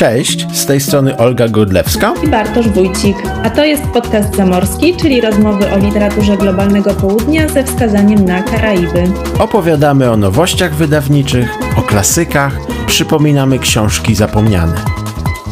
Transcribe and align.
Cześć, 0.00 0.46
z 0.52 0.66
tej 0.66 0.80
strony 0.80 1.16
Olga 1.16 1.48
Godlewska 1.48 2.14
i 2.24 2.28
Bartosz 2.28 2.68
Wójcik, 2.68 3.16
a 3.42 3.50
to 3.50 3.64
jest 3.64 3.82
podcast 3.82 4.36
Zamorski, 4.36 4.96
czyli 4.96 5.20
rozmowy 5.20 5.72
o 5.72 5.78
literaturze 5.78 6.36
globalnego 6.36 6.94
południa 6.94 7.48
ze 7.48 7.64
wskazaniem 7.64 8.24
na 8.24 8.42
Karaiby. 8.42 9.04
Opowiadamy 9.38 10.10
o 10.10 10.16
nowościach 10.16 10.74
wydawniczych, 10.74 11.48
o 11.76 11.82
klasykach, 11.82 12.52
przypominamy 12.86 13.58
książki 13.58 14.14
zapomniane. 14.14 14.74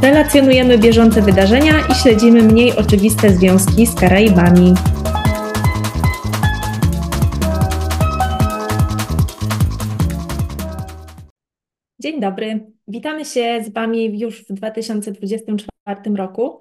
Relacjonujemy 0.02 0.78
bieżące 0.78 1.22
wydarzenia 1.22 1.74
i 1.92 1.94
śledzimy 1.94 2.42
mniej 2.42 2.76
oczywiste 2.76 3.30
związki 3.30 3.86
z 3.86 3.94
Karaibami. 3.94 4.74
Dzień 12.18 12.30
dobry. 12.30 12.66
Witamy 12.88 13.24
się 13.24 13.64
z 13.64 13.72
Wami 13.72 14.20
już 14.20 14.44
w 14.44 14.52
2024 14.52 16.16
roku. 16.16 16.60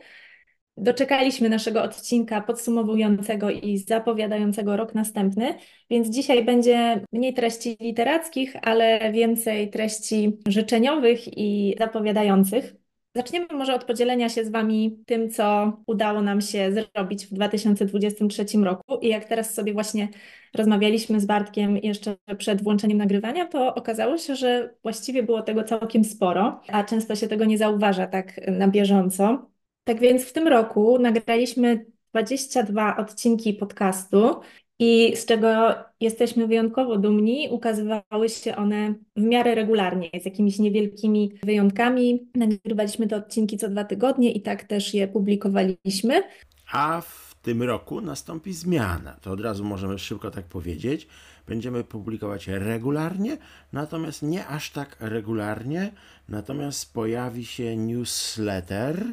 Doczekaliśmy 0.78 1.50
naszego 1.50 1.84
odcinka 1.84 2.42
podsumowującego 2.42 3.50
i 3.50 3.78
zapowiadającego 3.78 4.78
rok 4.78 4.96
następny, 4.96 5.56
więc 5.90 6.10
dzisiaj 6.10 6.46
będzie 6.46 7.02
mniej 7.12 7.34
treści 7.34 7.78
literackich, 7.82 8.56
ale 8.62 9.12
więcej 9.12 9.70
treści 9.70 10.38
życzeniowych 10.48 11.38
i 11.38 11.76
zapowiadających. 11.80 12.76
Zaczniemy 13.18 13.48
może 13.52 13.76
od 13.76 13.84
podzielenia 13.84 14.30
się 14.30 14.46
z 14.46 14.50
Wami 14.50 15.04
tym, 15.06 15.32
co 15.32 15.78
udało 15.88 16.22
nam 16.22 16.42
się 16.42 16.72
zrobić 16.72 17.26
w 17.26 17.34
2023 17.34 18.46
roku. 18.64 18.98
I 19.02 19.08
jak 19.08 19.26
teraz 19.26 19.54
sobie 19.54 19.74
właśnie 19.74 20.08
rozmawialiśmy 20.54 21.20
z 21.20 21.26
Bartkiem 21.26 21.78
jeszcze 21.78 22.16
przed 22.38 22.64
włączeniem 22.64 22.98
nagrywania, 22.98 23.46
to 23.46 23.76
okazało 23.76 24.18
się, 24.18 24.36
że 24.36 24.74
właściwie 24.84 25.24
było 25.24 25.42
tego 25.42 25.64
całkiem 25.64 26.04
sporo, 26.04 26.62
a 26.68 26.84
często 26.84 27.16
się 27.16 27.28
tego 27.28 27.46
nie 27.46 27.58
zauważa 27.58 28.08
tak 28.08 28.40
na 28.48 28.68
bieżąco. 28.68 29.50
Tak 29.84 30.00
więc 30.00 30.24
w 30.24 30.34
tym 30.34 30.48
roku 30.48 31.00
nagraliśmy 31.00 31.86
22 32.09 32.98
odcinki 32.98 33.54
podcastu 33.54 34.36
i 34.80 35.16
z 35.16 35.25
czego 35.25 35.75
jesteśmy 36.00 36.47
wyjątkowo 36.47 36.97
dumni, 36.97 37.47
ukazywały 37.52 38.30
się 38.30 38.56
one 38.56 38.94
w 39.16 39.22
miarę 39.22 39.56
regularnie, 39.56 40.09
z 40.22 40.25
jakimiś 40.25 40.59
niewielkimi 40.59 41.31
wyjątkami. 41.44 42.28
Nagrywaliśmy 42.36 43.08
te 43.08 43.16
odcinki 43.16 43.58
co 43.58 43.69
dwa 43.69 43.84
tygodnie 43.84 44.31
i 44.31 44.42
tak 44.42 44.64
też 44.64 44.94
je 44.94 45.08
publikowaliśmy. 45.08 46.23
A 46.73 47.02
tym 47.48 47.64
roku 47.64 48.02
nastąpi 48.02 48.53
zmiana. 48.53 49.14
To 49.22 49.31
od 49.31 49.42
razu 49.42 49.64
możemy 49.64 50.00
szybko 50.00 50.31
tak 50.31 50.45
powiedzieć. 50.45 51.08
Będziemy 51.48 51.84
publikować 51.84 52.48
regularnie, 52.48 53.38
natomiast 53.73 54.23
nie 54.23 54.48
aż 54.48 54.72
tak 54.72 54.98
regularnie. 55.00 55.92
Natomiast 56.30 56.94
pojawi 56.94 57.45
się 57.45 57.78
newsletter. 57.78 59.06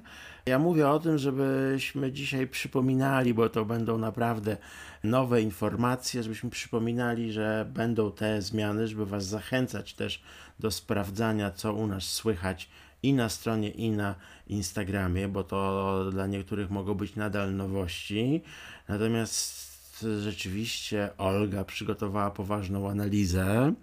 Ja 0.46 0.58
mówię 0.58 0.88
o 0.88 0.98
tym, 0.98 1.18
żebyśmy 1.18 2.12
dzisiaj 2.12 2.46
przypominali, 2.46 3.34
bo 3.34 3.48
to 3.48 3.64
będą 3.64 3.98
naprawdę 3.98 4.56
nowe 5.04 5.42
informacje, 5.42 6.22
żebyśmy 6.22 6.50
przypominali, 6.50 7.32
że 7.32 7.66
będą 7.74 8.12
te 8.12 8.42
zmiany, 8.42 8.88
żeby 8.88 9.06
Was 9.06 9.26
zachęcać 9.26 9.94
też 9.94 10.22
do 10.60 10.70
sprawdzania, 10.70 11.50
co 11.50 11.74
u 11.74 11.86
nas 11.86 12.04
słychać 12.04 12.68
i 13.04 13.12
na 13.12 13.28
stronie, 13.28 13.70
i 13.70 13.90
na 13.90 14.14
Instagramie, 14.46 15.28
bo 15.28 15.44
to 15.44 16.10
dla 16.10 16.26
niektórych 16.26 16.70
mogą 16.70 16.94
być 16.94 17.16
nadal 17.16 17.56
nowości. 17.56 18.42
Natomiast 18.88 20.06
rzeczywiście 20.20 21.10
Olga 21.18 21.64
przygotowała 21.64 22.30
poważną 22.30 22.90
analizę 22.90 23.74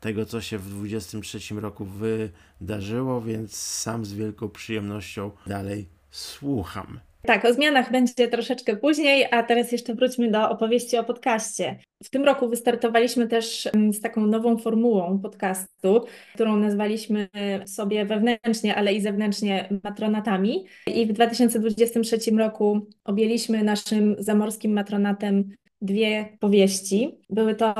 tego, 0.00 0.26
co 0.26 0.40
się 0.40 0.58
w 0.58 0.68
2023 0.68 1.54
roku 1.54 1.84
wydarzyło, 1.84 3.20
więc 3.22 3.56
sam 3.56 4.04
z 4.04 4.12
wielką 4.12 4.48
przyjemnością 4.48 5.30
dalej 5.46 5.88
słucham. 6.10 7.00
Tak, 7.26 7.44
o 7.44 7.54
zmianach 7.54 7.92
będzie 7.92 8.28
troszeczkę 8.28 8.76
później, 8.76 9.26
a 9.30 9.42
teraz 9.42 9.72
jeszcze 9.72 9.94
wróćmy 9.94 10.30
do 10.30 10.50
opowieści 10.50 10.98
o 10.98 11.04
podcaście. 11.04 11.78
W 12.04 12.10
tym 12.10 12.24
roku 12.24 12.48
wystartowaliśmy 12.48 13.28
też 13.28 13.68
mm, 13.74 13.92
z 13.92 14.00
taką 14.00 14.26
nową 14.26 14.58
formułą 14.58 15.18
podcastu, 15.18 16.04
którą 16.34 16.56
nazwaliśmy 16.56 17.28
sobie 17.66 18.04
wewnętrznie, 18.04 18.74
ale 18.74 18.94
i 18.94 19.00
zewnętrznie 19.00 19.68
matronatami. 19.84 20.66
I 20.86 21.06
w 21.06 21.12
2023 21.12 22.18
roku 22.38 22.80
objęliśmy 23.04 23.64
naszym 23.64 24.16
zamorskim 24.18 24.72
matronatem 24.72 25.50
dwie 25.80 26.28
powieści. 26.40 27.18
Były 27.30 27.54
to 27.54 27.74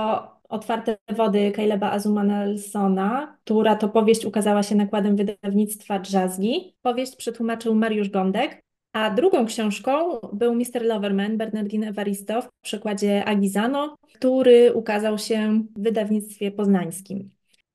Otwarte 0.48 0.96
wody 1.08 1.52
Caleba 1.56 1.90
Azuma 1.90 2.24
Nelsona, 2.24 3.36
która 3.44 3.76
to 3.76 3.88
powieść 3.88 4.24
ukazała 4.24 4.62
się 4.62 4.74
nakładem 4.74 5.16
wydawnictwa 5.16 5.98
Drzazgi. 5.98 6.76
Powieść 6.82 7.16
przetłumaczył 7.16 7.74
Mariusz 7.74 8.08
Gądek, 8.08 8.62
a 8.96 9.10
drugą 9.10 9.46
książką 9.46 10.18
był 10.32 10.54
Mr. 10.54 10.82
Loverman 10.82 11.36
Bernardine 11.36 11.88
Evaristo 11.88 12.42
w 12.42 12.48
przekładzie 12.62 13.24
Agizano, 13.24 13.96
który 14.14 14.72
ukazał 14.72 15.18
się 15.18 15.62
w 15.76 15.82
wydawnictwie 15.82 16.50
poznańskim. 16.50 17.30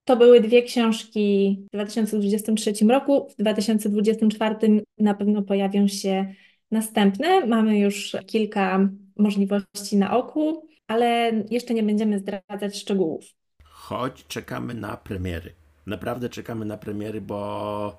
To 0.05 0.17
były 0.17 0.39
dwie 0.39 0.63
książki 0.63 1.57
w 1.67 1.73
2023 1.73 2.73
roku. 2.89 3.27
W 3.29 3.35
2024 3.41 4.55
na 4.97 5.13
pewno 5.13 5.41
pojawią 5.41 5.87
się 5.87 6.33
następne. 6.71 7.45
Mamy 7.45 7.79
już 7.79 8.15
kilka 8.25 8.89
możliwości 9.17 9.97
na 9.97 10.17
oku, 10.17 10.67
ale 10.88 11.31
jeszcze 11.49 11.73
nie 11.73 11.83
będziemy 11.83 12.19
zdradzać 12.19 12.79
szczegółów. 12.79 13.25
Choć 13.63 14.27
czekamy 14.27 14.73
na 14.73 14.97
premiery. 14.97 15.53
Naprawdę 15.85 16.29
czekamy 16.29 16.65
na 16.65 16.77
premiery, 16.77 17.21
bo 17.21 17.97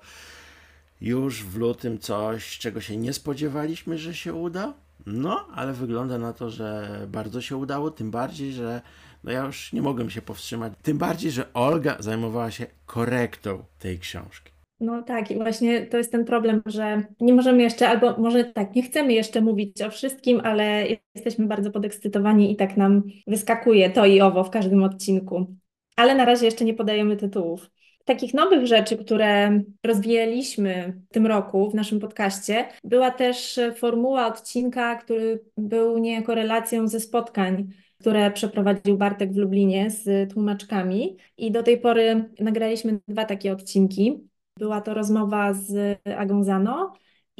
już 1.03 1.43
w 1.43 1.57
lutym 1.57 1.99
coś, 1.99 2.57
czego 2.57 2.81
się 2.81 2.97
nie 2.97 3.13
spodziewaliśmy, 3.13 3.97
że 3.97 4.13
się 4.13 4.33
uda. 4.33 4.73
No, 5.05 5.47
ale 5.55 5.73
wygląda 5.73 6.17
na 6.17 6.33
to, 6.33 6.49
że 6.49 6.99
bardzo 7.07 7.41
się 7.41 7.57
udało, 7.57 7.91
tym 7.91 8.11
bardziej, 8.11 8.51
że 8.51 8.81
no 9.23 9.31
ja 9.31 9.45
już 9.45 9.73
nie 9.73 9.81
mogłem 9.81 10.09
się 10.09 10.21
powstrzymać. 10.21 10.73
Tym 10.81 10.97
bardziej, 10.97 11.31
że 11.31 11.53
Olga 11.53 11.97
zajmowała 11.99 12.51
się 12.51 12.65
korektą 12.85 13.63
tej 13.79 13.99
książki. 13.99 14.51
No 14.79 15.03
tak, 15.03 15.31
i 15.31 15.35
właśnie 15.35 15.85
to 15.85 15.97
jest 15.97 16.11
ten 16.11 16.25
problem, 16.25 16.61
że 16.65 17.03
nie 17.19 17.33
możemy 17.33 17.61
jeszcze, 17.61 17.89
albo 17.89 18.17
może 18.17 18.43
tak, 18.43 18.75
nie 18.75 18.83
chcemy 18.83 19.13
jeszcze 19.13 19.41
mówić 19.41 19.81
o 19.81 19.89
wszystkim, 19.89 20.41
ale 20.43 20.87
jesteśmy 21.15 21.47
bardzo 21.47 21.71
podekscytowani 21.71 22.51
i 22.51 22.55
tak 22.55 22.77
nam 22.77 23.03
wyskakuje 23.27 23.89
to 23.89 24.05
i 24.05 24.21
owo 24.21 24.43
w 24.43 24.49
każdym 24.49 24.83
odcinku. 24.83 25.55
Ale 25.95 26.15
na 26.15 26.25
razie 26.25 26.45
jeszcze 26.45 26.65
nie 26.65 26.73
podajemy 26.73 27.17
tytułów. 27.17 27.69
Takich 28.05 28.33
nowych 28.33 28.67
rzeczy, 28.67 28.97
które 28.97 29.61
rozwijaliśmy 29.83 30.93
w 31.09 31.13
tym 31.13 31.27
roku 31.27 31.69
w 31.69 31.75
naszym 31.75 31.99
podcaście, 31.99 32.65
była 32.83 33.11
też 33.11 33.59
formuła 33.75 34.27
odcinka, 34.27 34.95
który 34.95 35.43
był 35.57 35.97
niejako 35.97 36.35
relacją 36.35 36.87
ze 36.87 36.99
spotkań, 36.99 37.67
które 37.99 38.31
przeprowadził 38.31 38.97
Bartek 38.97 39.33
w 39.33 39.37
Lublinie 39.37 39.89
z 39.89 40.33
tłumaczkami. 40.33 41.17
I 41.37 41.51
do 41.51 41.63
tej 41.63 41.79
pory 41.79 42.29
nagraliśmy 42.39 42.99
dwa 43.07 43.25
takie 43.25 43.51
odcinki. 43.53 44.27
Była 44.59 44.81
to 44.81 44.93
rozmowa 44.93 45.53
z 45.53 45.99
Agą 46.17 46.43
Zano 46.43 46.93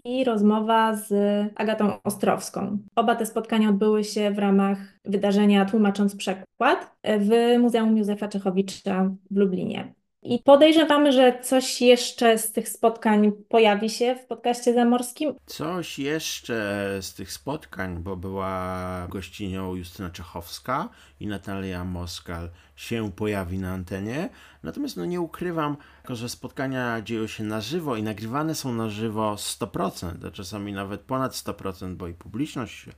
i 0.05 0.23
rozmowa 0.23 0.95
z 0.95 1.13
Agatą 1.55 2.03
Ostrowską. 2.03 2.77
Oba 2.95 3.15
te 3.15 3.25
spotkania 3.25 3.69
odbyły 3.69 4.03
się 4.03 4.31
w 4.31 4.39
ramach 4.39 4.77
wydarzenia 5.05 5.65
Tłumacząc 5.65 6.15
Przekład 6.15 6.95
w 7.03 7.57
Muzeum 7.59 7.97
Józefa 7.97 8.27
Czechowicza 8.27 9.11
w 9.31 9.37
Lublinie. 9.37 9.93
I 10.25 10.39
podejrzewamy, 10.39 11.11
że 11.11 11.39
coś 11.41 11.81
jeszcze 11.81 12.37
z 12.37 12.51
tych 12.51 12.69
spotkań 12.69 13.31
pojawi 13.49 13.89
się 13.89 14.15
w 14.15 14.25
podcaście 14.25 14.73
zamorskim. 14.73 15.33
Coś 15.45 15.99
jeszcze 15.99 16.53
z 17.01 17.13
tych 17.13 17.31
spotkań, 17.31 17.97
bo 18.03 18.15
była 18.15 19.07
gościnią 19.09 19.75
Justyna 19.75 20.09
Czechowska 20.09 20.89
i 21.19 21.27
Natalia 21.27 21.83
Moskal 21.83 22.49
się 22.75 23.11
pojawi 23.11 23.57
na 23.59 23.71
antenie. 23.71 24.29
Natomiast 24.63 24.97
no 24.97 25.05
nie 25.05 25.21
ukrywam, 25.21 25.77
że 26.09 26.29
spotkania 26.29 27.01
dzieją 27.01 27.27
się 27.27 27.43
na 27.43 27.61
żywo 27.61 27.95
i 27.95 28.03
nagrywane 28.03 28.55
są 28.55 28.73
na 28.73 28.89
żywo 28.89 29.35
100%, 29.35 30.27
a 30.27 30.31
czasami 30.31 30.73
nawet 30.73 31.01
ponad 31.01 31.33
100%, 31.33 31.95
bo 31.95 32.07
i 32.07 32.13
publiczność 32.13 32.79
się, 32.79 32.91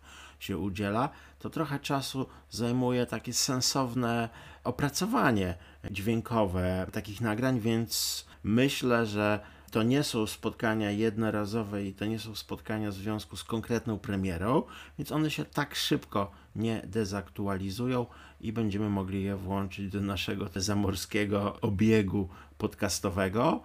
się 0.45 0.57
udziela, 0.57 1.09
to 1.39 1.49
trochę 1.49 1.79
czasu 1.79 2.25
zajmuje 2.49 3.05
takie 3.05 3.33
sensowne 3.33 4.29
opracowanie 4.63 5.55
dźwiękowe 5.91 6.87
takich 6.91 7.21
nagrań, 7.21 7.59
więc 7.59 8.25
myślę, 8.43 9.05
że 9.05 9.39
to 9.71 9.83
nie 9.83 10.03
są 10.03 10.27
spotkania 10.27 10.91
jednorazowe 10.91 11.85
i 11.85 11.93
to 11.93 12.05
nie 12.05 12.19
są 12.19 12.35
spotkania 12.35 12.91
w 12.91 12.93
związku 12.93 13.37
z 13.37 13.43
konkretną 13.43 13.99
premierą, 13.99 14.63
więc 14.97 15.11
one 15.11 15.31
się 15.31 15.45
tak 15.45 15.75
szybko 15.75 16.31
nie 16.55 16.81
dezaktualizują 16.87 18.05
i 18.41 18.53
będziemy 18.53 18.89
mogli 18.89 19.23
je 19.23 19.35
włączyć 19.35 19.91
do 19.91 20.01
naszego 20.01 20.49
zamorskiego 20.55 21.61
obiegu 21.61 22.29
podcastowego, 22.57 23.63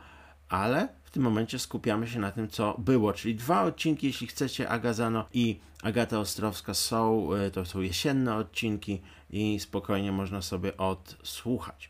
ale 0.50 0.88
w 1.04 1.10
tym 1.10 1.22
momencie 1.22 1.58
skupiamy 1.58 2.08
się 2.08 2.18
na 2.18 2.30
tym, 2.30 2.48
co 2.48 2.74
było, 2.78 3.12
czyli 3.12 3.34
dwa 3.34 3.62
odcinki, 3.62 4.06
jeśli 4.06 4.26
chcecie, 4.26 4.68
Agazano 4.68 5.24
i 5.32 5.60
Agata 5.82 6.18
Ostrowska 6.18 6.74
są, 6.74 7.34
e, 7.34 7.50
to 7.50 7.64
są 7.64 7.80
jesienne 7.80 8.36
odcinki 8.36 9.00
i 9.30 9.60
spokojnie 9.60 10.12
można 10.12 10.42
sobie 10.42 10.76
odsłuchać. 10.76 11.89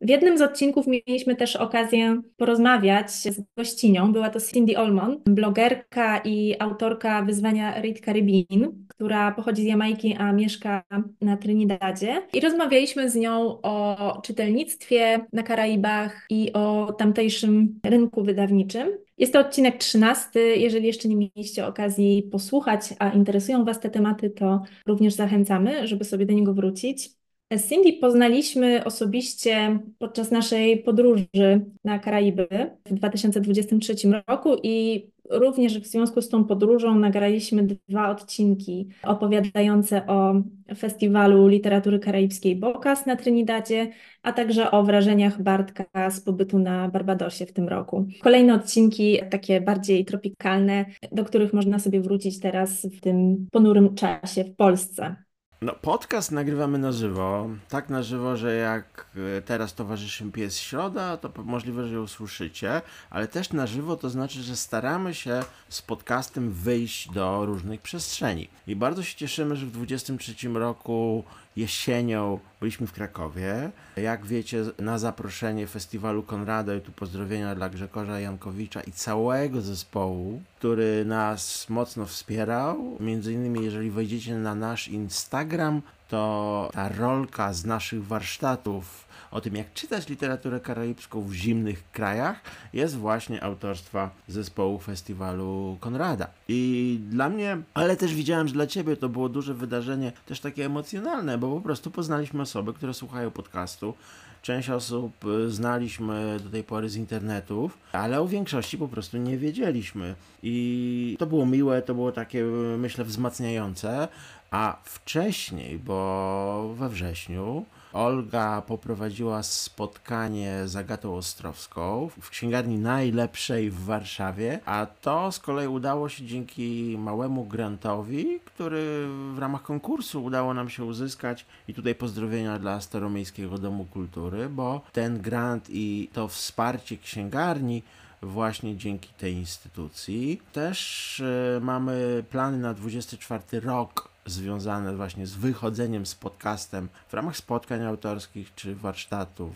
W 0.00 0.08
jednym 0.10 0.38
z 0.38 0.42
odcinków 0.42 0.86
mieliśmy 0.86 1.36
też 1.36 1.56
okazję 1.56 2.22
porozmawiać 2.36 3.10
z 3.10 3.40
gościnią. 3.56 4.12
Była 4.12 4.30
to 4.30 4.40
Cindy 4.40 4.78
Olmon, 4.78 5.20
blogerka 5.26 6.18
i 6.18 6.54
autorka 6.58 7.22
wyzwania 7.22 7.82
Read 7.82 8.00
Caribbean, 8.00 8.86
która 8.88 9.32
pochodzi 9.32 9.62
z 9.62 9.66
Jamajki, 9.66 10.14
a 10.18 10.32
mieszka 10.32 10.82
na 11.20 11.36
Trinidadzie. 11.36 12.22
I 12.32 12.40
rozmawialiśmy 12.40 13.10
z 13.10 13.14
nią 13.14 13.60
o 13.62 14.20
czytelnictwie 14.24 15.26
na 15.32 15.42
Karaibach 15.42 16.26
i 16.30 16.52
o 16.52 16.92
tamtejszym 16.98 17.80
rynku 17.84 18.22
wydawniczym. 18.22 18.88
Jest 19.18 19.32
to 19.32 19.40
odcinek 19.40 19.76
13. 19.76 20.40
Jeżeli 20.40 20.86
jeszcze 20.86 21.08
nie 21.08 21.16
mieliście 21.16 21.66
okazji 21.66 22.22
posłuchać, 22.32 22.94
a 22.98 23.10
interesują 23.10 23.64
Was 23.64 23.80
te 23.80 23.90
tematy, 23.90 24.30
to 24.30 24.62
również 24.86 25.14
zachęcamy, 25.14 25.86
żeby 25.86 26.04
sobie 26.04 26.26
do 26.26 26.32
niego 26.32 26.54
wrócić. 26.54 27.17
Cindy 27.56 27.92
poznaliśmy 27.92 28.84
osobiście 28.84 29.78
podczas 29.98 30.30
naszej 30.30 30.82
podróży 30.82 31.64
na 31.84 31.98
Karaiby 31.98 32.48
w 32.86 32.94
2023 32.94 33.94
roku 34.28 34.56
i 34.62 35.06
również 35.30 35.78
w 35.78 35.86
związku 35.86 36.22
z 36.22 36.28
tą 36.28 36.44
podróżą 36.44 36.98
nagraliśmy 36.98 37.66
dwa 37.88 38.10
odcinki 38.10 38.88
opowiadające 39.02 40.06
o 40.06 40.42
festiwalu 40.76 41.48
literatury 41.48 41.98
karaibskiej 41.98 42.56
Bokas 42.56 43.06
na 43.06 43.16
Trinidadzie, 43.16 43.90
a 44.22 44.32
także 44.32 44.70
o 44.70 44.82
wrażeniach 44.82 45.42
Bartka 45.42 46.10
z 46.10 46.20
pobytu 46.20 46.58
na 46.58 46.88
Barbadosie 46.88 47.46
w 47.46 47.52
tym 47.52 47.68
roku. 47.68 48.06
Kolejne 48.20 48.54
odcinki, 48.54 49.18
takie 49.30 49.60
bardziej 49.60 50.04
tropikalne, 50.04 50.84
do 51.12 51.24
których 51.24 51.52
można 51.52 51.78
sobie 51.78 52.00
wrócić 52.00 52.40
teraz 52.40 52.86
w 52.86 53.00
tym 53.00 53.46
ponurym 53.52 53.94
czasie 53.94 54.44
w 54.44 54.56
Polsce. 54.56 55.27
No, 55.62 55.72
podcast 55.72 56.32
nagrywamy 56.32 56.78
na 56.78 56.92
żywo. 56.92 57.48
Tak 57.68 57.88
na 57.88 58.02
żywo, 58.02 58.36
że 58.36 58.54
jak 58.54 59.06
e, 59.38 59.42
teraz 59.42 59.74
towarzyszy 59.74 60.24
mi 60.24 60.32
pies 60.32 60.58
środa, 60.58 61.16
to 61.16 61.30
możliwe, 61.44 61.88
że 61.88 61.94
ją 61.94 62.02
usłyszycie, 62.02 62.82
ale 63.10 63.28
też 63.28 63.52
na 63.52 63.66
żywo 63.66 63.96
to 63.96 64.10
znaczy, 64.10 64.42
że 64.42 64.56
staramy 64.56 65.14
się 65.14 65.42
z 65.68 65.82
podcastem 65.82 66.50
wyjść 66.50 67.10
do 67.10 67.46
różnych 67.46 67.80
przestrzeni. 67.80 68.48
I 68.66 68.76
bardzo 68.76 69.02
się 69.02 69.16
cieszymy, 69.16 69.56
że 69.56 69.66
w 69.66 69.70
2023 69.70 70.48
roku 70.48 71.24
jesienią 71.56 72.38
byliśmy 72.60 72.86
w 72.86 72.92
Krakowie. 72.92 73.70
Jak 73.96 74.26
wiecie, 74.26 74.64
na 74.78 74.98
zaproszenie 74.98 75.66
festiwalu 75.66 76.22
Konrada 76.22 76.74
i 76.74 76.80
tu 76.80 76.92
pozdrowienia 76.92 77.54
dla 77.54 77.68
Grzegorza 77.68 78.20
Jankowicza 78.20 78.80
i 78.80 78.92
całego 78.92 79.60
zespołu, 79.60 80.42
który 80.58 81.04
nas 81.04 81.68
mocno 81.68 82.06
wspierał. 82.06 82.96
Między 83.00 83.32
innymi, 83.32 83.64
jeżeli 83.64 83.90
wejdziecie 83.90 84.34
na 84.34 84.54
nasz 84.54 84.88
Instagram, 84.88 85.82
to 86.08 86.70
ta 86.72 86.88
rolka 86.88 87.52
z 87.52 87.64
naszych 87.64 88.06
warsztatów 88.06 89.08
o 89.30 89.40
tym, 89.40 89.56
jak 89.56 89.72
czytać 89.72 90.08
literaturę 90.08 90.60
karaibską 90.60 91.22
w 91.22 91.32
zimnych 91.32 91.90
krajach, 91.90 92.40
jest 92.72 92.96
właśnie 92.96 93.42
autorstwa 93.44 94.10
zespołu 94.28 94.78
festiwalu 94.78 95.76
Konrada. 95.80 96.26
I 96.48 97.00
dla 97.10 97.28
mnie, 97.28 97.58
ale 97.74 97.96
też 97.96 98.14
widziałem, 98.14 98.48
że 98.48 98.54
dla 98.54 98.66
ciebie 98.66 98.96
to 98.96 99.08
było 99.08 99.28
duże 99.28 99.54
wydarzenie, 99.54 100.12
też 100.26 100.40
takie 100.40 100.64
emocjonalne, 100.64 101.38
bo 101.38 101.56
po 101.56 101.60
prostu 101.60 101.90
poznaliśmy 101.90 102.42
osoby, 102.48 102.72
które 102.72 102.94
słuchają 102.94 103.30
podcastu. 103.30 103.94
Część 104.42 104.70
osób 104.70 105.24
y, 105.24 105.50
znaliśmy 105.50 106.40
do 106.44 106.50
tej 106.50 106.64
pory 106.64 106.88
z 106.88 106.96
internetów, 106.96 107.78
ale 107.92 108.20
o 108.20 108.26
większości 108.26 108.78
po 108.78 108.88
prostu 108.88 109.16
nie 109.18 109.38
wiedzieliśmy. 109.38 110.14
I 110.42 111.16
to 111.18 111.26
było 111.26 111.46
miłe, 111.46 111.82
to 111.82 111.94
było 111.94 112.12
takie, 112.12 112.44
myślę, 112.78 113.04
wzmacniające. 113.04 114.08
A 114.50 114.76
wcześniej, 114.84 115.78
bo 115.78 116.74
we 116.74 116.88
wrześniu, 116.88 117.64
Olga 117.92 118.62
poprowadziła 118.62 119.42
spotkanie 119.42 120.62
z 120.64 120.76
Agatą 120.76 121.14
Ostrowską 121.14 122.10
w 122.20 122.30
księgarni 122.30 122.78
najlepszej 122.78 123.70
w 123.70 123.84
Warszawie, 123.84 124.60
a 124.64 124.86
to 125.00 125.32
z 125.32 125.38
kolei 125.38 125.68
udało 125.68 126.08
się 126.08 126.26
dzięki 126.26 126.96
małemu 126.98 127.44
grantowi, 127.44 128.40
który 128.44 129.08
w 129.34 129.38
ramach 129.38 129.62
konkursu 129.62 130.24
udało 130.24 130.54
nam 130.54 130.68
się 130.68 130.84
uzyskać 130.84 131.46
i 131.68 131.74
tutaj 131.74 131.94
pozdrowienia 131.94 132.58
dla 132.58 132.80
Staromiejskiego 132.80 133.58
Domu 133.58 133.84
Kultury, 133.84 134.48
bo 134.48 134.80
ten 134.92 135.20
grant 135.20 135.66
i 135.70 136.10
to 136.12 136.28
wsparcie 136.28 136.96
księgarni 136.96 137.82
właśnie 138.22 138.76
dzięki 138.76 139.08
tej 139.08 139.34
instytucji. 139.34 140.42
Też 140.52 141.20
y, 141.20 141.58
mamy 141.60 142.24
plany 142.30 142.58
na 142.58 142.74
24 142.74 143.60
rok 143.60 144.08
związane 144.30 144.96
właśnie 144.96 145.26
z 145.26 145.34
wychodzeniem 145.34 146.06
z 146.06 146.14
podcastem 146.14 146.88
w 147.08 147.14
ramach 147.14 147.36
spotkań 147.36 147.82
autorskich 147.84 148.54
czy 148.54 148.74
warsztatów 148.74 149.52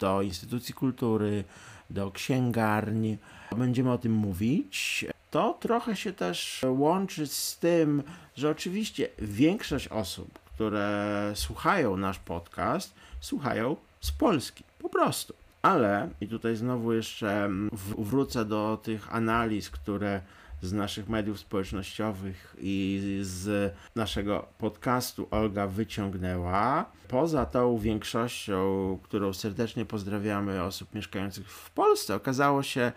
do 0.00 0.22
instytucji 0.22 0.74
kultury, 0.74 1.44
do 1.90 2.10
księgarni. 2.10 3.18
Będziemy 3.56 3.92
o 3.92 3.98
tym 3.98 4.12
mówić. 4.12 5.04
To 5.30 5.58
trochę 5.60 5.96
się 5.96 6.12
też 6.12 6.64
łączy 6.68 7.26
z 7.26 7.58
tym, 7.58 8.02
że 8.36 8.50
oczywiście 8.50 9.08
większość 9.18 9.88
osób, 9.88 10.38
które 10.38 11.32
słuchają 11.34 11.96
nasz 11.96 12.18
podcast, 12.18 12.94
słuchają 13.20 13.76
z 14.00 14.12
Polski. 14.12 14.64
Po 14.78 14.88
prostu. 14.88 15.34
Ale, 15.62 16.08
i 16.20 16.28
tutaj 16.28 16.56
znowu 16.56 16.92
jeszcze 16.92 17.50
wrócę 17.98 18.44
do 18.44 18.78
tych 18.82 19.14
analiz, 19.14 19.70
które 19.70 20.20
z 20.62 20.72
naszych 20.72 21.08
mediów 21.08 21.38
społecznościowych 21.38 22.56
i 22.58 23.00
z 23.22 23.74
naszego 23.94 24.48
podcastu 24.58 25.28
Olga 25.30 25.66
wyciągnęła. 25.66 26.84
Poza 27.08 27.46
tą 27.46 27.78
większością, 27.78 28.98
którą 29.02 29.32
serdecznie 29.32 29.84
pozdrawiamy 29.84 30.62
osób 30.62 30.94
mieszkających 30.94 31.50
w 31.50 31.70
Polsce, 31.70 32.14
okazało 32.14 32.62
się, 32.62 32.92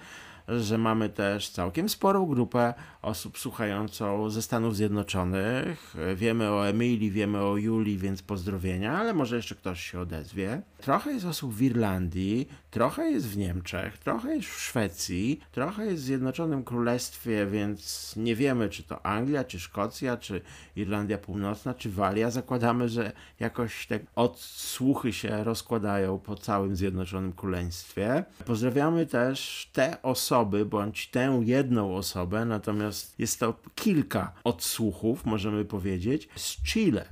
że 0.48 0.78
mamy 0.78 1.10
też 1.10 1.50
całkiem 1.50 1.90
sporą 1.90 2.26
grupę 2.26 2.74
osób 3.02 3.38
słuchającą 3.40 4.30
ze 4.30 4.42
Stanów 4.42 4.76
Zjednoczonych. 4.76 5.96
Wiemy 6.16 6.52
o 6.52 6.68
Emilii, 6.68 7.12
wiemy 7.12 7.42
o 7.42 7.58
Julii, 7.58 7.98
więc 7.98 8.22
pozdrowienia, 8.22 8.98
ale 8.98 9.14
może 9.14 9.36
jeszcze 9.36 9.56
ktoś 9.56 9.92
się 9.92 10.00
odezwie. 10.00 10.62
Trochę 10.78 11.14
jest 11.14 11.26
osób 11.26 11.54
w 11.54 11.62
Irlandii, 11.62 12.50
trochę 12.72 13.12
jest 13.12 13.28
w 13.28 13.38
Niemczech, 13.38 13.98
trochę 13.98 14.36
jest 14.36 14.48
w 14.48 14.60
Szwecji, 14.60 15.40
trochę 15.52 15.86
jest 15.86 16.04
w 16.04 16.06
Zjednoczonym 16.06 16.64
Królestwie, 16.64 17.46
więc 17.46 18.14
nie 18.18 18.36
wiemy, 18.36 18.70
czy 18.70 18.84
to 18.84 19.06
Anglia, 19.06 19.44
czy 19.44 19.60
Szkocja, 19.60 20.18
czy 20.18 20.42
Irlandia 20.76 21.18
Północna, 21.18 21.74
czy 21.74 21.92
Walia. 21.92 22.32
Zakładamy, 22.32 22.90
że 22.90 23.12
jakoś 23.40 23.88
te 23.88 24.00
odsłuchy 24.16 25.14
się 25.14 25.44
rozkładają 25.44 26.20
po 26.20 26.36
całym 26.36 26.76
Zjednoczonym 26.76 27.34
Królestwie. 27.34 28.24
Pozdrawiamy 28.46 29.06
też 29.06 29.70
te 29.74 30.02
osoby, 30.02 30.35
bądź 30.44 31.08
tę 31.08 31.42
jedną 31.44 31.96
osobę, 31.96 32.46
natomiast 32.46 33.20
jest 33.20 33.40
to 33.40 33.60
kilka 33.76 34.34
odsłuchów, 34.44 35.26
możemy 35.26 35.66
powiedzieć, 35.66 36.30
z 36.36 36.64
Chile 36.64 37.06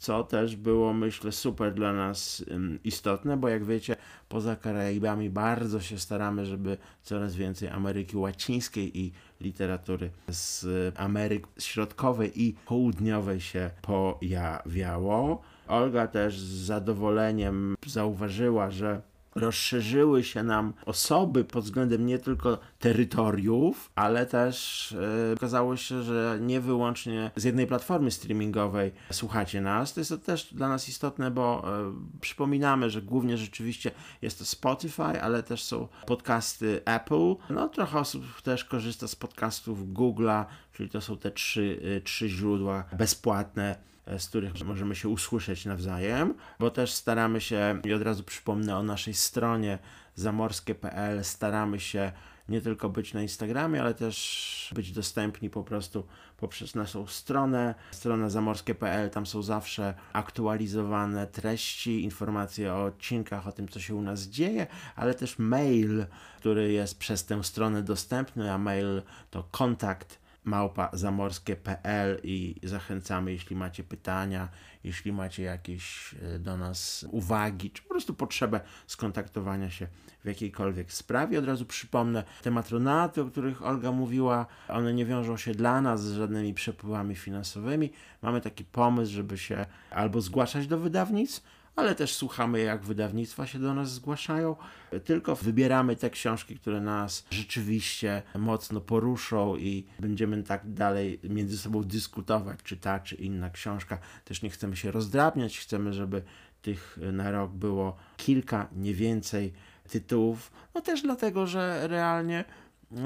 co 0.00 0.24
też 0.24 0.56
było, 0.56 0.92
myślę, 0.92 1.32
super 1.32 1.74
dla 1.74 1.92
nas 1.92 2.44
istotne, 2.84 3.36
bo 3.36 3.48
jak 3.48 3.64
wiecie, 3.64 3.96
poza 4.28 4.56
Karaibami 4.56 5.30
bardzo 5.30 5.80
się 5.80 5.98
staramy, 5.98 6.46
żeby 6.46 6.76
coraz 7.02 7.34
więcej 7.34 7.68
Ameryki 7.68 8.16
Łacińskiej 8.16 8.98
i 8.98 9.12
literatury 9.40 10.10
z 10.28 10.66
Ameryki 10.98 11.46
Środkowej 11.58 12.42
i 12.42 12.54
Południowej 12.66 13.40
się 13.40 13.70
pojawiało. 13.82 15.42
Olga 15.68 16.06
też 16.06 16.40
z 16.40 16.64
zadowoleniem 16.66 17.76
zauważyła, 17.86 18.70
że 18.70 19.02
rozszerzyły 19.40 20.24
się 20.24 20.42
nam 20.42 20.72
osoby 20.86 21.44
pod 21.44 21.64
względem 21.64 22.06
nie 22.06 22.18
tylko 22.18 22.58
terytoriów, 22.78 23.90
ale 23.94 24.26
też 24.26 24.94
yy, 25.28 25.34
okazało 25.36 25.76
się, 25.76 26.02
że 26.02 26.38
nie 26.40 26.60
wyłącznie 26.60 27.30
z 27.36 27.44
jednej 27.44 27.66
platformy 27.66 28.10
streamingowej 28.10 28.92
słuchacie 29.12 29.60
nas. 29.60 29.94
To 29.94 30.00
jest 30.00 30.10
to 30.10 30.18
też 30.18 30.54
dla 30.54 30.68
nas 30.68 30.88
istotne, 30.88 31.30
bo 31.30 31.64
yy, 32.12 32.20
przypominamy, 32.20 32.90
że 32.90 33.02
głównie 33.02 33.36
rzeczywiście 33.36 33.90
jest 34.22 34.38
to 34.38 34.44
Spotify, 34.44 35.22
ale 35.22 35.42
też 35.42 35.62
są 35.62 35.88
podcasty 36.06 36.80
Apple. 36.84 37.34
No 37.50 37.68
trochę 37.68 37.98
osób 37.98 38.42
też 38.42 38.64
korzysta 38.64 39.08
z 39.08 39.16
podcastów 39.16 39.92
Google'a, 39.92 40.44
czyli 40.72 40.90
to 40.90 41.00
są 41.00 41.16
te 41.16 41.30
trzy, 41.30 41.80
yy, 41.82 42.00
trzy 42.00 42.28
źródła 42.28 42.84
bezpłatne 42.98 43.90
z 44.18 44.28
których 44.28 44.64
możemy 44.64 44.96
się 44.96 45.08
usłyszeć 45.08 45.64
nawzajem, 45.64 46.34
bo 46.58 46.70
też 46.70 46.92
staramy 46.92 47.40
się, 47.40 47.80
i 47.84 47.94
od 47.94 48.02
razu 48.02 48.22
przypomnę 48.24 48.76
o 48.76 48.82
naszej 48.82 49.14
stronie 49.14 49.78
zamorskie.pl, 50.14 51.24
staramy 51.24 51.80
się 51.80 52.12
nie 52.50 52.60
tylko 52.60 52.88
być 52.88 53.14
na 53.14 53.22
Instagramie, 53.22 53.80
ale 53.80 53.94
też 53.94 54.72
być 54.74 54.92
dostępni 54.92 55.50
po 55.50 55.64
prostu 55.64 56.06
poprzez 56.36 56.74
naszą 56.74 57.06
stronę, 57.06 57.74
stronę 57.90 58.30
zamorskie.pl. 58.30 59.10
Tam 59.10 59.26
są 59.26 59.42
zawsze 59.42 59.94
aktualizowane 60.12 61.26
treści, 61.26 62.04
informacje 62.04 62.74
o 62.74 62.84
odcinkach, 62.84 63.46
o 63.46 63.52
tym, 63.52 63.68
co 63.68 63.80
się 63.80 63.94
u 63.94 64.02
nas 64.02 64.22
dzieje, 64.22 64.66
ale 64.96 65.14
też 65.14 65.38
mail, 65.38 66.06
który 66.38 66.72
jest 66.72 66.98
przez 66.98 67.24
tę 67.24 67.44
stronę 67.44 67.82
dostępny, 67.82 68.52
a 68.52 68.58
mail 68.58 69.02
to 69.30 69.44
kontakt 69.50 70.18
małpazamorskie.pl 70.50 72.20
i 72.22 72.56
zachęcamy, 72.62 73.32
jeśli 73.32 73.56
macie 73.56 73.84
pytania, 73.84 74.48
jeśli 74.84 75.12
macie 75.12 75.42
jakieś 75.42 76.14
e, 76.14 76.38
do 76.38 76.56
nas 76.56 77.06
uwagi, 77.10 77.70
czy 77.70 77.82
po 77.82 77.88
prostu 77.88 78.14
potrzebę 78.14 78.60
skontaktowania 78.86 79.70
się 79.70 79.86
w 80.24 80.26
jakiejkolwiek 80.26 80.92
sprawie. 80.92 81.38
Od 81.38 81.44
razu 81.44 81.66
przypomnę, 81.66 82.24
te 82.42 82.50
matronaty, 82.50 83.22
o 83.22 83.24
których 83.24 83.62
Olga 83.62 83.92
mówiła, 83.92 84.46
one 84.68 84.94
nie 84.94 85.06
wiążą 85.06 85.36
się 85.36 85.54
dla 85.54 85.80
nas 85.80 86.04
z 86.04 86.12
żadnymi 86.12 86.54
przepływami 86.54 87.16
finansowymi. 87.16 87.90
Mamy 88.22 88.40
taki 88.40 88.64
pomysł, 88.64 89.12
żeby 89.12 89.38
się 89.38 89.66
albo 89.90 90.20
zgłaszać 90.20 90.66
do 90.66 90.78
wydawnictw, 90.78 91.42
ale 91.76 91.94
też 91.94 92.14
słuchamy, 92.14 92.60
jak 92.60 92.84
wydawnictwa 92.84 93.46
się 93.46 93.58
do 93.58 93.74
nas 93.74 93.92
zgłaszają. 93.92 94.56
Tylko 95.04 95.36
wybieramy 95.36 95.96
te 95.96 96.10
książki, 96.10 96.56
które 96.56 96.80
nas 96.80 97.26
rzeczywiście 97.30 98.22
mocno 98.38 98.80
poruszą 98.80 99.56
i 99.56 99.86
będziemy 99.98 100.42
tak 100.42 100.72
dalej 100.72 101.20
między 101.24 101.58
sobą 101.58 101.82
dyskutować, 101.82 102.58
czy 102.64 102.76
ta, 102.76 103.00
czy 103.00 103.14
inna 103.14 103.50
książka. 103.50 103.98
Też 104.24 104.42
nie 104.42 104.50
chcemy 104.50 104.76
się 104.76 104.90
rozdrabniać, 104.90 105.58
chcemy, 105.58 105.92
żeby 105.92 106.22
tych 106.62 106.98
na 107.12 107.30
rok 107.30 107.52
było 107.52 107.96
kilka, 108.16 108.68
nie 108.76 108.94
więcej 108.94 109.52
tytułów. 109.90 110.52
No 110.74 110.80
też 110.80 111.02
dlatego, 111.02 111.46
że 111.46 111.88
realnie 111.88 112.44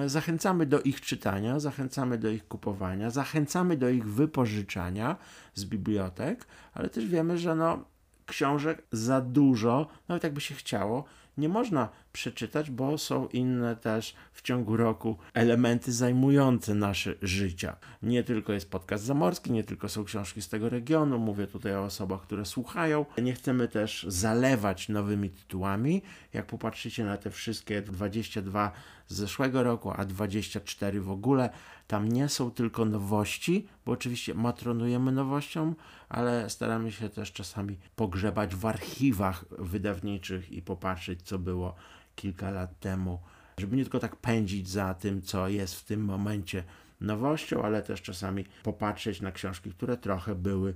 zachęcamy 0.07 0.67
do 0.67 0.81
ich 0.81 1.01
czytania, 1.01 1.61
zachęcamy 1.61 2.19
do 2.19 2.29
ich 2.29 2.49
kupowania, 2.49 3.11
zachęcamy 3.11 3.77
do 3.77 3.89
ich 3.89 4.05
wypożyczania 4.07 5.17
z 5.55 5.65
bibliotek, 5.65 6.47
ale 6.75 6.91
też 6.91 7.07
wiemy, 7.07 7.39
że 7.39 7.55
no, 7.55 7.85
książek 8.27 8.83
za 8.93 9.21
dużo, 9.21 9.87
nawet 10.09 10.25
jakby 10.25 10.41
się 10.41 10.55
chciało, 10.55 11.05
nie 11.39 11.49
można 11.49 11.89
przeczytać, 12.13 12.71
bo 12.71 12.99
są 12.99 13.29
inne 13.29 13.77
też 13.77 14.15
w 14.33 14.43
ciągu 14.43 14.77
roku 14.77 15.19
elementy 15.35 15.93
zajmujące 15.93 16.75
nasze 16.75 17.15
życia. 17.23 17.77
Nie 18.03 18.25
tylko 18.25 18.53
jest 18.53 18.71
podcast 18.71 19.05
zamorski, 19.05 19.53
nie 19.53 19.65
tylko 19.65 19.89
są 19.89 20.05
książki 20.05 20.43
z 20.43 20.49
tego 20.49 20.69
regionu, 20.69 21.19
mówię 21.19 21.47
tutaj 21.47 21.75
o 21.77 21.85
osobach, 21.85 22.23
które 22.23 22.45
słuchają. 22.45 23.07
Nie 23.23 23.33
chcemy 23.33 23.69
też 23.69 24.07
zalewać 24.09 24.89
nowymi 24.89 25.31
tytułami. 25.31 26.03
Jak 26.33 26.47
popatrzycie 26.47 27.05
na 27.05 27.17
te 27.17 27.31
wszystkie 27.31 27.83
22 27.83 28.73
z 29.09 29.15
zeszłego 29.15 29.63
roku, 29.63 29.93
a 29.97 30.05
24 30.05 31.01
w 31.01 31.11
ogóle, 31.11 31.51
tam 31.95 32.09
nie 32.09 32.29
są 32.29 32.51
tylko 32.51 32.85
nowości, 32.85 33.67
bo 33.87 33.93
oczywiście 33.93 34.35
matronujemy 34.35 35.13
nowością, 35.13 35.75
ale 36.09 36.51
staramy 36.51 36.93
się 36.93 37.09
też 37.09 37.33
czasami 37.33 37.79
pogrzebać 37.97 38.55
w 38.55 38.67
archiwach 38.67 39.45
wydawniczych 39.59 40.53
i 40.53 40.63
popatrzeć, 40.63 41.23
co 41.23 41.39
było 41.39 41.75
kilka 42.17 42.51
lat 42.51 42.81
temu, 42.81 43.19
żeby 43.59 43.77
nie 43.77 43.83
tylko 43.83 43.99
tak 43.99 44.17
pędzić 44.17 44.69
za 44.69 44.95
tym, 44.95 45.23
co 45.23 45.49
jest 45.49 45.75
w 45.75 45.85
tym 45.85 46.05
momencie 46.05 46.65
nowością, 47.01 47.63
ale 47.63 47.83
też 47.83 48.03
czasami 48.03 48.45
popatrzeć 48.63 49.21
na 49.21 49.33
książki, 49.33 49.71
które 49.71 49.97
trochę 49.97 50.35
były, 50.35 50.75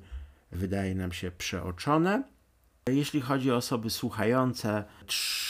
wydaje 0.52 0.94
nam 0.94 1.12
się, 1.12 1.30
przeoczone. 1.30 2.22
Jeśli 2.88 3.20
chodzi 3.20 3.52
o 3.52 3.56
osoby 3.56 3.90
słuchające, 3.90 4.84
trzy 5.06 5.47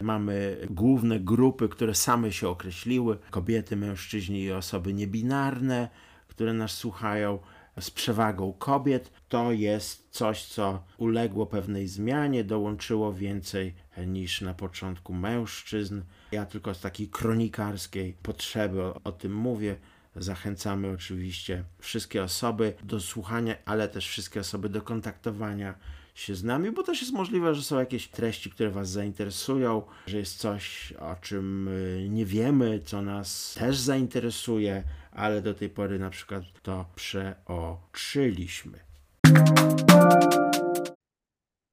mamy 0.00 0.56
główne 0.70 1.20
grupy, 1.20 1.68
które 1.68 1.94
same 1.94 2.32
się 2.32 2.48
określiły: 2.48 3.18
kobiety, 3.30 3.76
mężczyźni 3.76 4.42
i 4.42 4.52
osoby 4.52 4.94
niebinarne, 4.94 5.88
które 6.28 6.52
nas 6.52 6.70
słuchają 6.70 7.38
z 7.80 7.90
przewagą 7.90 8.52
kobiet. 8.52 9.12
To 9.28 9.52
jest 9.52 10.06
coś, 10.10 10.44
co 10.44 10.82
uległo 10.98 11.46
pewnej 11.46 11.88
zmianie, 11.88 12.44
dołączyło 12.44 13.12
więcej 13.12 13.74
niż 14.06 14.40
na 14.40 14.54
początku 14.54 15.14
mężczyzn. 15.14 16.02
Ja 16.32 16.46
tylko 16.46 16.74
z 16.74 16.80
takiej 16.80 17.08
kronikarskiej 17.08 18.16
potrzeby 18.22 18.82
o, 18.82 19.00
o 19.04 19.12
tym 19.12 19.34
mówię. 19.34 19.76
Zachęcamy 20.16 20.90
oczywiście 20.90 21.64
wszystkie 21.78 22.22
osoby 22.22 22.74
do 22.84 23.00
słuchania, 23.00 23.54
ale 23.64 23.88
też 23.88 24.08
wszystkie 24.08 24.40
osoby 24.40 24.68
do 24.68 24.82
kontaktowania 24.82 25.74
się 26.14 26.34
z 26.34 26.44
nami, 26.44 26.70
bo 26.70 26.82
też 26.82 27.00
jest 27.00 27.12
możliwe, 27.12 27.54
że 27.54 27.62
są 27.62 27.78
jakieś 27.78 28.08
treści, 28.08 28.50
które 28.50 28.70
Was 28.70 28.90
zainteresują, 28.90 29.82
że 30.06 30.18
jest 30.18 30.38
coś, 30.38 30.92
o 30.92 31.16
czym 31.20 31.68
y, 31.68 32.06
nie 32.10 32.24
wiemy, 32.24 32.80
co 32.84 33.02
nas 33.02 33.54
też 33.58 33.78
zainteresuje, 33.78 34.82
ale 35.12 35.42
do 35.42 35.54
tej 35.54 35.68
pory 35.68 35.98
na 35.98 36.10
przykład 36.10 36.42
to 36.62 36.86
przeoczyliśmy. 36.94 38.78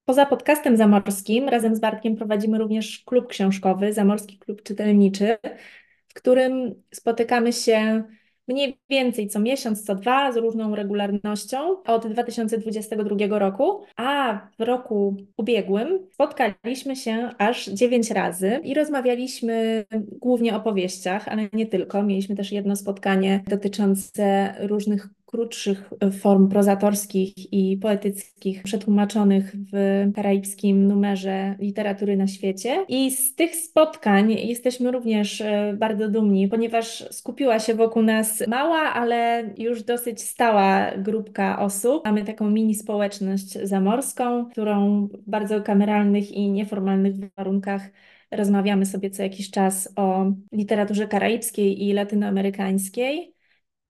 Poza 0.06 0.26
podcastem 0.26 0.78
zamorskim 0.78 1.50
razem 1.50 1.76
z 1.76 1.80
Bartkiem 1.80 2.16
prowadzimy 2.16 2.58
również 2.58 3.04
klub 3.06 3.28
książkowy, 3.28 3.94
Zamorski 3.94 4.38
Klub 4.38 4.64
Czytelniczy, 4.64 5.38
w 6.08 6.14
którym 6.14 6.84
spotykamy 6.94 7.54
się 7.54 8.04
mniej 8.48 8.80
więcej 8.90 9.28
co 9.28 9.40
miesiąc, 9.40 9.86
co 9.86 9.96
dwa, 9.96 10.32
z 10.32 10.38
różną 10.38 10.76
regularnością 10.76 11.84
od 11.84 12.08
2022 12.08 13.40
roku, 13.40 13.84
a 13.96 14.40
w 14.60 14.62
roku 14.62 15.16
ubiegłym 15.38 16.00
spotkaliśmy 16.14 16.96
się 16.96 17.30
aż 17.38 17.66
dziewięć 17.66 18.12
razy 18.12 18.60
i 18.64 18.74
rozmawialiśmy 18.74 19.86
głównie 20.22 20.56
o 20.56 20.60
powieściach, 20.60 21.28
ale 21.28 21.50
nie 21.54 21.66
tylko. 21.66 22.04
Mieliśmy 22.04 22.36
też 22.36 22.52
jedno 22.52 22.76
spotkanie 22.76 23.44
dotyczące 23.48 24.54
różnych 24.60 25.08
krótszych 25.28 25.90
form 26.20 26.50
prozatorskich 26.50 27.34
i 27.54 27.78
poetyckich 27.78 28.64
przetłumaczonych 28.64 29.56
w 29.74 30.06
karaibskim 30.16 30.88
numerze 30.88 31.56
literatury 31.60 32.18
na 32.18 32.28
świecie. 32.28 32.86
I 32.88 33.12
z 33.12 33.36
tych 33.36 33.56
spotkań 33.56 34.32
jesteśmy 34.32 34.92
również 34.92 35.42
e, 35.42 35.76
bardzo 35.80 36.10
dumni, 36.10 36.48
ponieważ 36.48 37.06
skupiła 37.12 37.60
się 37.60 37.76
wokół 37.76 38.04
nas 38.04 38.48
mała, 38.48 38.94
ale 38.94 39.50
już 39.58 39.84
dosyć 39.84 40.22
stała 40.22 40.92
grupka 40.98 41.60
osób. 41.60 42.06
Mamy 42.06 42.24
taką 42.24 42.50
mini 42.50 42.76
społeczność 42.76 43.54
zamorską, 43.64 44.46
którą 44.46 45.08
w 45.08 45.30
bardzo 45.30 45.62
kameralnych 45.62 46.32
i 46.32 46.52
nieformalnych 46.52 47.14
warunkach 47.38 47.82
rozmawiamy 48.32 48.86
sobie 48.86 49.10
co 49.10 49.24
jakiś 49.24 49.52
czas 49.52 49.94
o 49.96 50.26
literaturze 50.52 51.08
karaibskiej 51.08 51.84
i 51.84 51.94
latynoamerykańskiej. 51.94 53.37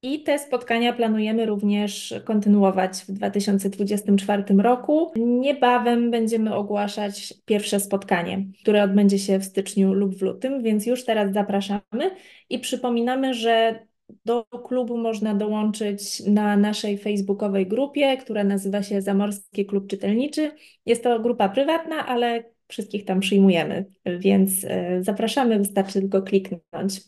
I 0.02 0.24
te 0.24 0.40
spotkania 0.40 0.94
planujemy 0.94 1.46
również 1.46 2.14
kontynuować 2.26 2.92
w 2.94 3.12
2024 3.12 4.44
roku. 4.58 5.12
Niebawem 5.16 6.12
będziemy 6.12 6.56
ogłaszać 6.56 7.34
pierwsze 7.46 7.80
spotkanie, 7.80 8.46
które 8.62 8.84
odbędzie 8.84 9.20
się 9.20 9.40
w 9.40 9.46
styczniu 9.46 9.94
lub 9.94 10.16
w 10.16 10.22
lutym, 10.22 10.64
więc 10.64 10.86
już 10.86 11.06
teraz 11.06 11.34
zapraszamy 11.34 12.12
i 12.50 12.60
przypominamy, 12.60 13.34
że 13.34 13.80
do 14.26 14.46
klubu 14.46 14.98
można 14.98 15.36
dołączyć 15.36 16.20
na 16.20 16.58
naszej 16.58 16.98
facebookowej 16.98 17.68
grupie, 17.68 18.18
która 18.18 18.44
nazywa 18.44 18.84
się 18.84 19.02
Zamorski 19.02 19.66
Klub 19.66 19.88
Czytelniczy. 19.88 20.52
Jest 20.86 21.04
to 21.04 21.20
grupa 21.20 21.50
prywatna, 21.50 22.08
ale 22.08 22.44
wszystkich 22.68 23.06
tam 23.06 23.20
przyjmujemy, 23.20 23.86
więc 24.06 24.64
e, 24.64 25.04
zapraszamy, 25.04 25.58
wystarczy 25.58 26.00
tylko 26.00 26.22
kliknąć. 26.22 27.02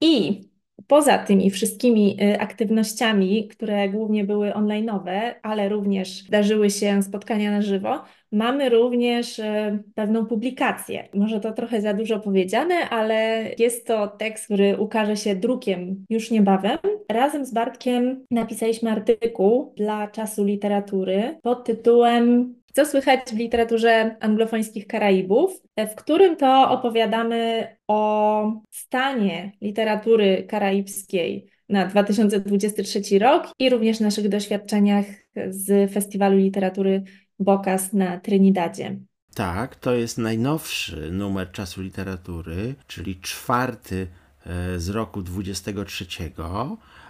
I 0.00 0.40
Poza 0.86 1.18
tymi 1.18 1.50
wszystkimi 1.50 2.16
y, 2.22 2.40
aktywnościami, 2.40 3.48
które 3.48 3.88
głównie 3.88 4.24
były 4.24 4.50
online'owe, 4.50 5.34
ale 5.42 5.68
również 5.68 6.22
zdarzyły 6.22 6.70
się 6.70 7.02
spotkania 7.02 7.50
na 7.50 7.62
żywo, 7.62 8.02
mamy 8.32 8.68
również 8.68 9.38
y, 9.38 9.82
pewną 9.94 10.26
publikację. 10.26 11.08
Może 11.14 11.40
to 11.40 11.52
trochę 11.52 11.80
za 11.80 11.94
dużo 11.94 12.20
powiedziane, 12.20 12.74
ale 12.90 13.48
jest 13.58 13.86
to 13.86 14.08
tekst, 14.08 14.44
który 14.44 14.78
ukaże 14.78 15.16
się 15.16 15.34
drukiem 15.34 16.04
już 16.10 16.30
niebawem. 16.30 16.78
Razem 17.08 17.44
z 17.46 17.52
Bartkiem 17.52 18.24
napisaliśmy 18.30 18.90
artykuł 18.90 19.74
dla 19.76 20.08
czasu 20.08 20.44
literatury 20.44 21.38
pod 21.42 21.64
tytułem 21.64 22.54
co 22.74 22.86
słychać 22.86 23.20
w 23.20 23.36
literaturze 23.36 24.16
anglofońskich 24.20 24.86
Karaibów, 24.86 25.62
w 25.76 25.94
którym 25.94 26.36
to 26.36 26.70
opowiadamy 26.70 27.68
o 27.88 28.52
stanie 28.70 29.52
literatury 29.60 30.46
karaibskiej 30.48 31.46
na 31.68 31.86
2023 31.86 33.18
rok 33.18 33.48
i 33.58 33.70
również 33.70 34.00
naszych 34.00 34.28
doświadczeniach 34.28 35.04
z 35.48 35.92
Festiwalu 35.92 36.36
Literatury 36.36 37.02
Bokas 37.38 37.92
na 37.92 38.20
Trinidadzie. 38.20 38.96
Tak, 39.34 39.76
to 39.76 39.94
jest 39.94 40.18
najnowszy 40.18 41.10
numer 41.10 41.52
czasu 41.52 41.82
literatury, 41.82 42.74
czyli 42.86 43.20
czwarty 43.20 44.06
e, 44.46 44.78
z 44.78 44.88
roku 44.88 45.22
23, 45.22 46.06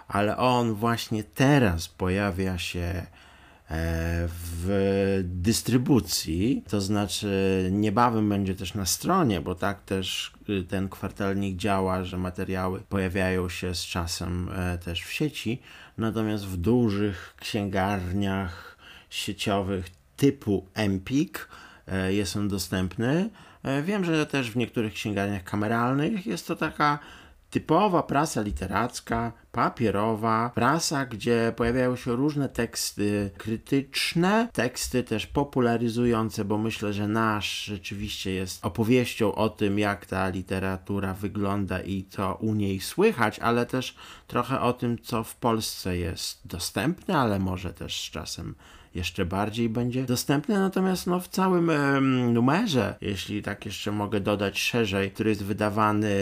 ale 0.07 0.37
on 0.37 0.73
właśnie 0.73 1.23
teraz 1.23 1.87
pojawia 1.87 2.57
się 2.57 3.05
w 3.69 5.21
dystrybucji, 5.23 6.63
to 6.69 6.81
znaczy 6.81 7.69
niebawem 7.71 8.29
będzie 8.29 8.55
też 8.55 8.73
na 8.73 8.85
stronie, 8.85 9.41
bo 9.41 9.55
tak 9.55 9.83
też 9.83 10.33
y, 10.49 10.63
ten 10.63 10.89
kwartalnik 10.89 11.57
działa, 11.57 12.03
że 12.03 12.17
materiały 12.17 12.79
pojawiają 12.79 13.49
się 13.49 13.75
z 13.75 13.85
czasem 13.85 14.49
e, 14.49 14.77
też 14.77 15.01
w 15.01 15.11
sieci, 15.11 15.61
natomiast 15.97 16.45
w 16.45 16.57
dużych 16.57 17.35
księgarniach 17.39 18.77
sieciowych 19.09 19.85
typu 20.17 20.65
Empik 20.73 21.47
e, 21.87 22.13
jest 22.13 22.35
on 22.35 22.47
dostępny. 22.47 23.29
Wiem, 23.83 24.05
że 24.05 24.25
też 24.25 24.51
w 24.51 24.55
niektórych 24.55 24.93
księgarniach 24.93 25.43
kameralnych 25.43 26.25
jest 26.25 26.47
to 26.47 26.55
taka 26.55 26.99
typowa 27.55 28.03
prasa 28.03 28.41
literacka, 28.41 29.31
papierowa, 29.51 30.51
prasa, 30.55 31.05
gdzie 31.05 31.53
pojawiają 31.55 31.95
się 31.95 32.15
różne 32.15 32.49
teksty 32.49 33.31
krytyczne, 33.37 34.47
teksty 34.53 35.03
też 35.03 35.27
popularyzujące, 35.27 36.45
bo 36.45 36.57
myślę, 36.57 36.93
że 36.93 37.07
nasz 37.07 37.63
rzeczywiście 37.63 38.31
jest 38.31 38.65
opowieścią 38.65 39.35
o 39.35 39.49
tym, 39.49 39.79
jak 39.79 40.05
ta 40.05 40.29
literatura 40.29 41.13
wygląda 41.13 41.81
i 41.81 42.05
co 42.09 42.35
u 42.35 42.53
niej 42.53 42.79
słychać, 42.79 43.39
ale 43.39 43.65
też 43.65 43.95
trochę 44.27 44.61
o 44.61 44.73
tym, 44.73 44.99
co 44.99 45.23
w 45.23 45.35
Polsce 45.35 45.97
jest 45.97 46.47
dostępne, 46.47 47.17
ale 47.17 47.39
może 47.39 47.73
też 47.73 48.01
z 48.01 48.11
czasem 48.11 48.55
jeszcze 48.95 49.25
bardziej 49.25 49.69
będzie 49.69 50.03
dostępny, 50.03 50.59
natomiast 50.59 51.07
no, 51.07 51.19
w 51.19 51.27
całym 51.27 51.71
numerze, 52.33 52.95
jeśli 53.01 53.41
tak 53.41 53.65
jeszcze 53.65 53.91
mogę 53.91 54.19
dodać 54.19 54.59
szerzej, 54.59 55.11
który 55.11 55.29
jest 55.29 55.43
wydawany 55.43 56.15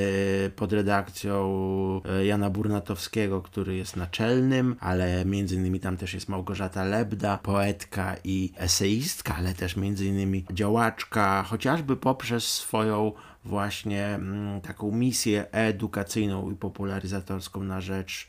pod 0.56 0.74
redakcją 0.74 2.02
e, 2.06 2.26
Jana 2.26 2.50
Burnatowskiego, 2.50 3.42
który 3.42 3.76
jest 3.76 3.96
naczelnym, 3.96 4.76
ale 4.80 5.26
między 5.26 5.56
innymi 5.56 5.80
tam 5.80 5.98
też 5.98 6.14
jest 6.14 6.30
Małgorzata 6.30 6.84
Lebda, 6.84 7.38
poetka 7.38 8.16
i 8.24 8.52
eseistka, 8.58 9.36
ale 9.36 9.54
też 9.54 9.76
między 9.78 10.06
innymi 10.06 10.46
działaczka, 10.54 11.44
chociażby 11.44 11.98
poprzez 11.98 12.44
swoją 12.44 13.12
właśnie 13.46 14.06
mm, 14.06 14.62
taką 14.62 14.92
misję 14.92 15.52
edukacyjną 15.52 16.52
i 16.52 16.56
popularyzatorską 16.56 17.64
na 17.64 17.82
rzecz 17.82 18.28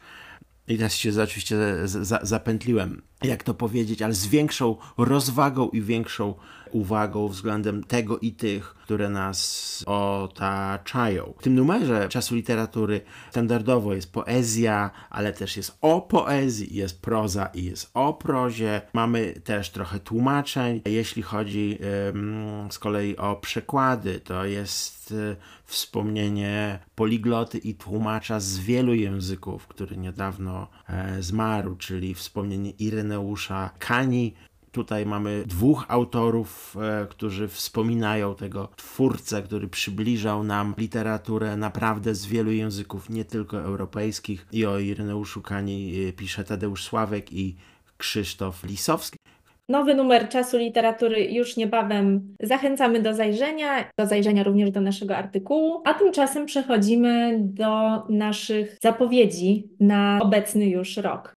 i 0.69 0.77
teraz 0.77 0.95
się 0.95 1.23
oczywiście 1.23 1.57
zapętliłem, 2.23 3.03
jak 3.25 3.43
to 3.43 3.55
powiedzieć, 3.55 4.03
ale 4.03 4.15
z 4.15 4.27
większą 4.27 4.77
rozwagą 4.99 5.69
i 5.69 5.83
większą 5.83 6.35
uwagą 6.75 7.29
względem 7.29 7.85
tego 7.85 8.19
i 8.19 8.33
tych, 8.33 8.75
które 8.75 9.11
nas 9.11 9.85
otaczają. 9.87 11.35
W 11.39 11.43
tym 11.43 11.55
numerze 11.55 12.09
czasu 12.09 12.35
literatury 12.35 13.01
standardowo 13.31 13.95
jest 13.95 14.13
poezja, 14.13 14.91
ale 15.11 15.33
też 15.33 15.57
jest 15.57 15.79
o 15.81 16.01
poezji, 16.01 16.77
jest 16.77 17.03
proza 17.03 17.47
i 17.47 17.65
jest 17.65 17.91
o 17.95 18.13
prozie. 18.13 18.83
Mamy 18.93 19.41
też 19.45 19.71
trochę 19.71 20.01
tłumaczeń. 20.01 20.83
Jeśli 20.85 21.23
chodzi 21.23 21.79
ym, 22.09 22.69
z 22.71 22.79
kolei 22.79 23.17
o 23.17 23.37
przekłady, 23.37 24.21
to 24.21 24.45
jest 24.45 25.13
y, 25.13 25.37
wspomnienie 25.65 26.79
poligloty 26.95 27.59
i 27.59 27.75
tłumacza 27.75 28.41
z 28.41 28.59
wielu 28.59 28.95
języków, 28.95 29.67
który 29.67 29.97
niedawno 29.97 30.69
e, 30.89 31.23
zmarł, 31.23 31.77
czyli 31.77 32.15
wspomnienie 32.15 32.71
Ireneusza 32.71 33.71
Kani, 33.79 34.35
Tutaj 34.75 35.07
mamy 35.07 35.43
dwóch 35.47 35.85
autorów, 35.89 36.77
e, 36.81 37.07
którzy 37.07 37.49
wspominają 37.49 38.35
tego 38.35 38.69
twórcę, 38.77 39.43
który 39.43 39.69
przybliżał 39.69 40.45
nam 40.45 40.75
literaturę 40.79 41.57
naprawdę 41.57 42.15
z 42.15 42.27
wielu 42.27 42.51
języków, 42.51 43.11
nie 43.11 43.25
tylko 43.25 43.61
europejskich. 43.61 44.47
I 44.53 44.67
o 44.67 44.79
Ireneuszu 44.79 45.43
Kani 45.43 46.07
e, 46.09 46.13
pisze 46.13 46.45
Tadeusz 46.45 46.85
Sławek 46.85 47.33
i 47.33 47.57
Krzysztof 47.97 48.65
Lisowski. 48.65 49.19
Nowy 49.69 49.95
numer 49.95 50.29
czasu 50.29 50.59
literatury 50.59 51.25
już 51.25 51.57
niebawem 51.57 52.35
zachęcamy 52.43 53.03
do 53.03 53.15
zajrzenia, 53.15 53.91
do 53.99 54.07
zajrzenia 54.07 54.43
również 54.43 54.71
do 54.71 54.81
naszego 54.81 55.17
artykułu, 55.17 55.83
a 55.85 55.95
tymczasem 55.95 56.47
przechodzimy 56.47 57.39
do 57.41 58.03
naszych 58.09 58.79
zapowiedzi 58.83 59.69
na 59.81 60.19
obecny 60.23 60.67
już 60.67 60.97
rok. 60.97 61.35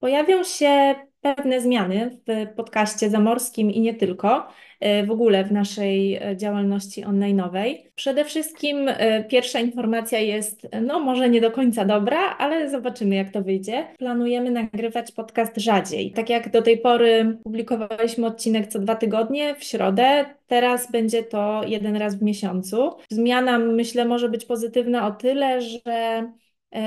Pojawią 0.00 0.44
się 0.44 0.94
pewne 1.34 1.60
zmiany 1.60 2.18
w 2.26 2.54
podcaście 2.56 3.10
zamorskim 3.10 3.70
i 3.70 3.80
nie 3.80 3.94
tylko, 3.94 4.48
e, 4.80 5.06
w 5.06 5.10
ogóle 5.10 5.44
w 5.44 5.52
naszej 5.52 6.14
e, 6.14 6.36
działalności 6.36 7.04
online'owej. 7.04 7.76
Przede 7.94 8.24
wszystkim 8.24 8.88
e, 8.88 9.24
pierwsza 9.24 9.60
informacja 9.60 10.18
jest, 10.18 10.68
no 10.82 11.00
może 11.00 11.30
nie 11.30 11.40
do 11.40 11.50
końca 11.50 11.84
dobra, 11.84 12.36
ale 12.38 12.70
zobaczymy 12.70 13.14
jak 13.14 13.30
to 13.30 13.42
wyjdzie. 13.42 13.86
Planujemy 13.98 14.50
nagrywać 14.50 15.12
podcast 15.12 15.56
rzadziej. 15.56 16.12
Tak 16.12 16.30
jak 16.30 16.50
do 16.50 16.62
tej 16.62 16.78
pory 16.78 17.38
publikowaliśmy 17.44 18.26
odcinek 18.26 18.66
co 18.66 18.78
dwa 18.78 18.94
tygodnie 18.94 19.54
w 19.54 19.64
środę, 19.64 20.24
teraz 20.46 20.92
będzie 20.92 21.22
to 21.22 21.62
jeden 21.66 21.96
raz 21.96 22.14
w 22.14 22.22
miesiącu. 22.22 22.90
Zmiana 23.10 23.58
myślę 23.58 24.04
może 24.04 24.28
być 24.28 24.44
pozytywna 24.44 25.06
o 25.06 25.10
tyle, 25.10 25.60
że 25.60 26.32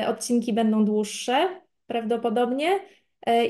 odcinki 0.08 0.54
będą 0.54 0.86
dłuższe 0.86 1.48
prawdopodobnie 1.88 2.80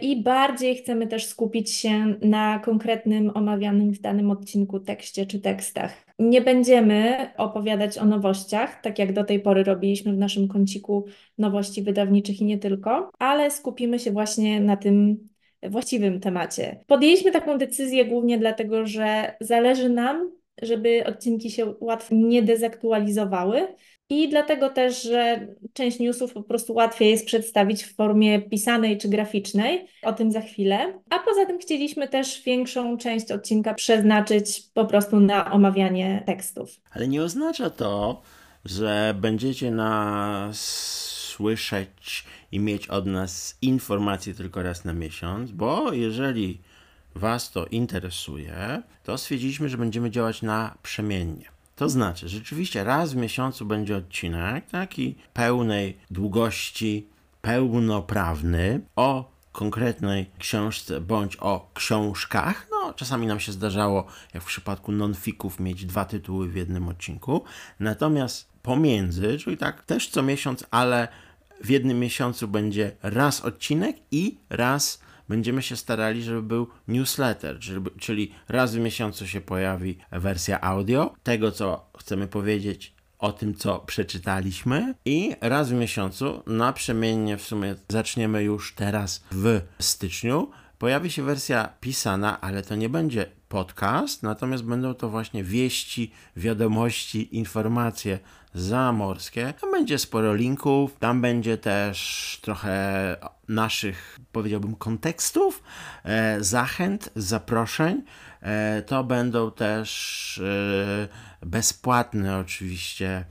i 0.01 0.23
bardziej 0.23 0.75
chcemy 0.75 1.07
też 1.07 1.25
skupić 1.25 1.71
się 1.71 2.15
na 2.21 2.59
konkretnym 2.59 3.31
omawianym 3.33 3.91
w 3.91 4.01
danym 4.01 4.31
odcinku 4.31 4.79
tekście 4.79 5.25
czy 5.25 5.39
tekstach. 5.39 5.93
Nie 6.19 6.41
będziemy 6.41 7.29
opowiadać 7.37 7.97
o 7.97 8.05
nowościach, 8.05 8.81
tak 8.81 8.99
jak 8.99 9.13
do 9.13 9.23
tej 9.23 9.39
pory 9.39 9.63
robiliśmy 9.63 10.13
w 10.13 10.17
naszym 10.17 10.47
kąciku 10.47 11.05
nowości 11.37 11.83
wydawniczych 11.83 12.41
i 12.41 12.45
nie 12.45 12.57
tylko, 12.57 13.09
ale 13.19 13.51
skupimy 13.51 13.99
się 13.99 14.11
właśnie 14.11 14.59
na 14.59 14.77
tym 14.77 15.17
właściwym 15.63 16.19
temacie. 16.19 16.83
Podjęliśmy 16.87 17.31
taką 17.31 17.57
decyzję 17.57 18.05
głównie 18.05 18.37
dlatego, 18.37 18.85
że 18.87 19.35
zależy 19.39 19.89
nam, 19.89 20.31
żeby 20.61 21.03
odcinki 21.05 21.51
się 21.51 21.73
łatwo 21.79 22.15
nie 22.15 22.43
dezaktualizowały, 22.43 23.67
i 24.11 24.29
dlatego 24.29 24.69
też, 24.69 25.03
że 25.03 25.47
część 25.73 25.99
newsów 25.99 26.33
po 26.33 26.43
prostu 26.43 26.73
łatwiej 26.73 27.09
jest 27.09 27.25
przedstawić 27.25 27.83
w 27.83 27.95
formie 27.95 28.41
pisanej 28.41 28.97
czy 28.97 29.09
graficznej, 29.09 29.87
o 30.03 30.13
tym 30.13 30.31
za 30.31 30.41
chwilę. 30.41 30.99
A 31.09 31.19
poza 31.19 31.45
tym 31.45 31.59
chcieliśmy 31.59 32.07
też 32.07 32.43
większą 32.43 32.97
część 32.97 33.31
odcinka 33.31 33.73
przeznaczyć 33.73 34.63
po 34.73 34.85
prostu 34.85 35.19
na 35.19 35.51
omawianie 35.51 36.23
tekstów. 36.25 36.79
Ale 36.91 37.07
nie 37.07 37.23
oznacza 37.23 37.69
to, 37.69 38.21
że 38.65 39.15
będziecie 39.21 39.71
nas 39.71 40.59
słyszeć 41.35 42.25
i 42.51 42.59
mieć 42.59 42.87
od 42.87 43.05
nas 43.05 43.57
informacje 43.61 44.33
tylko 44.33 44.63
raz 44.63 44.85
na 44.85 44.93
miesiąc, 44.93 45.51
bo 45.51 45.93
jeżeli 45.93 46.61
Was 47.15 47.51
to 47.51 47.65
interesuje, 47.65 48.81
to 49.03 49.17
stwierdziliśmy, 49.17 49.69
że 49.69 49.77
będziemy 49.77 50.11
działać 50.11 50.41
na 50.41 50.75
przemiennie. 50.83 51.45
To 51.75 51.89
znaczy, 51.89 52.29
rzeczywiście 52.29 52.83
raz 52.83 53.13
w 53.13 53.15
miesiącu 53.15 53.65
będzie 53.65 53.97
odcinek 53.97 54.67
taki 54.69 55.15
pełnej 55.33 55.97
długości, 56.11 57.07
pełnoprawny 57.41 58.81
o 58.95 59.31
konkretnej 59.51 60.29
książce 60.39 61.01
bądź 61.01 61.37
o 61.39 61.69
książkach. 61.73 62.67
No, 62.71 62.93
czasami 62.93 63.27
nam 63.27 63.39
się 63.39 63.51
zdarzało, 63.51 64.05
jak 64.33 64.43
w 64.43 64.45
przypadku 64.45 64.91
non-fików, 64.91 65.59
mieć 65.59 65.85
dwa 65.85 66.05
tytuły 66.05 66.49
w 66.49 66.55
jednym 66.55 66.87
odcinku. 66.87 67.43
Natomiast 67.79 68.49
pomiędzy, 68.61 69.37
czyli 69.39 69.57
tak 69.57 69.83
też 69.83 70.09
co 70.09 70.23
miesiąc, 70.23 70.65
ale 70.71 71.07
w 71.63 71.69
jednym 71.69 71.99
miesiącu 71.99 72.47
będzie 72.47 72.91
raz 73.03 73.41
odcinek 73.41 73.95
i 74.11 74.37
raz 74.49 75.01
będziemy 75.29 75.61
się 75.61 75.75
starali, 75.75 76.23
żeby 76.23 76.41
był 76.41 76.67
newsletter, 76.87 77.59
czyli, 77.99 78.31
raz 78.47 78.75
w 78.75 78.79
miesiącu 78.79 79.27
się 79.27 79.41
pojawi 79.41 79.97
wersja 80.11 80.61
audio 80.61 81.13
tego, 81.23 81.51
co 81.51 81.89
chcemy 81.99 82.27
powiedzieć 82.27 82.93
o 83.19 83.33
tym, 83.33 83.55
co 83.55 83.79
przeczytaliśmy 83.79 84.95
i 85.05 85.35
raz 85.41 85.69
w 85.69 85.73
miesiącu, 85.73 86.43
naprzemiennie 86.47 87.37
w 87.37 87.41
sumie 87.41 87.75
zaczniemy 87.89 88.43
już 88.43 88.75
teraz 88.75 89.23
w 89.31 89.61
styczniu, 89.79 90.51
pojawi 90.77 91.11
się 91.11 91.23
wersja 91.23 91.73
pisana, 91.79 92.41
ale 92.41 92.61
to 92.61 92.75
nie 92.75 92.89
będzie 92.89 93.25
podcast, 93.49 94.23
natomiast 94.23 94.63
będą 94.63 94.93
to 94.93 95.09
właśnie 95.09 95.43
wieści, 95.43 96.11
wiadomości, 96.35 97.37
informacje 97.37 98.19
zamorskie. 98.53 99.53
Tam 99.61 99.71
będzie 99.71 99.99
sporo 99.99 100.35
linków, 100.35 100.95
tam 100.99 101.21
będzie 101.21 101.57
też 101.57 102.39
trochę 102.41 103.15
naszych, 103.47 104.19
powiedziałbym, 104.31 104.75
kontekstów, 104.75 105.63
e, 106.03 106.43
zachęt, 106.43 107.09
zaproszeń. 107.15 108.03
E, 108.41 108.81
to 108.81 109.03
będą 109.03 109.51
też 109.51 110.41
e, 111.41 111.45
bezpłatne 111.45 112.37
oczywiście 112.37 113.25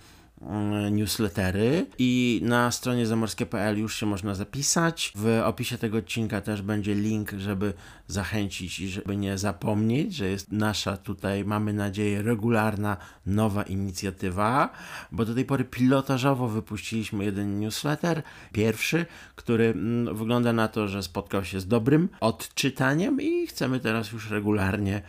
newslettery. 0.90 1.86
I 1.98 2.40
na 2.44 2.70
stronie 2.70 3.06
zamorskie.pl 3.06 3.78
już 3.78 3.96
się 3.96 4.06
można 4.06 4.34
zapisać. 4.34 5.12
W 5.14 5.40
opisie 5.44 5.78
tego 5.78 5.98
odcinka 5.98 6.40
też 6.40 6.62
będzie 6.62 6.94
link, 6.94 7.32
żeby 7.32 7.72
zachęcić 8.06 8.80
i 8.80 8.88
żeby 8.88 9.16
nie 9.16 9.38
zapomnieć, 9.38 10.14
że 10.14 10.28
jest 10.28 10.52
nasza 10.52 10.96
tutaj, 10.96 11.44
mamy 11.44 11.72
nadzieję, 11.72 12.22
regularna 12.22 12.96
nowa 13.26 13.62
inicjatywa, 13.62 14.70
bo 15.12 15.24
do 15.24 15.34
tej 15.34 15.44
pory 15.44 15.64
pilotażowo 15.64 16.48
wypuściliśmy 16.48 17.24
jeden 17.24 17.60
newsletter, 17.60 18.22
pierwszy, 18.52 19.06
który 19.34 19.64
mm, 19.64 20.16
wygląda 20.16 20.52
na 20.52 20.68
to, 20.68 20.88
że 20.88 21.02
spotkał 21.02 21.44
się 21.44 21.60
z 21.60 21.66
dobrym 21.66 22.08
odczytaniem 22.20 23.20
i 23.20 23.46
chcemy 23.46 23.80
teraz 23.80 24.12
już 24.12 24.30
regularnie 24.30 25.02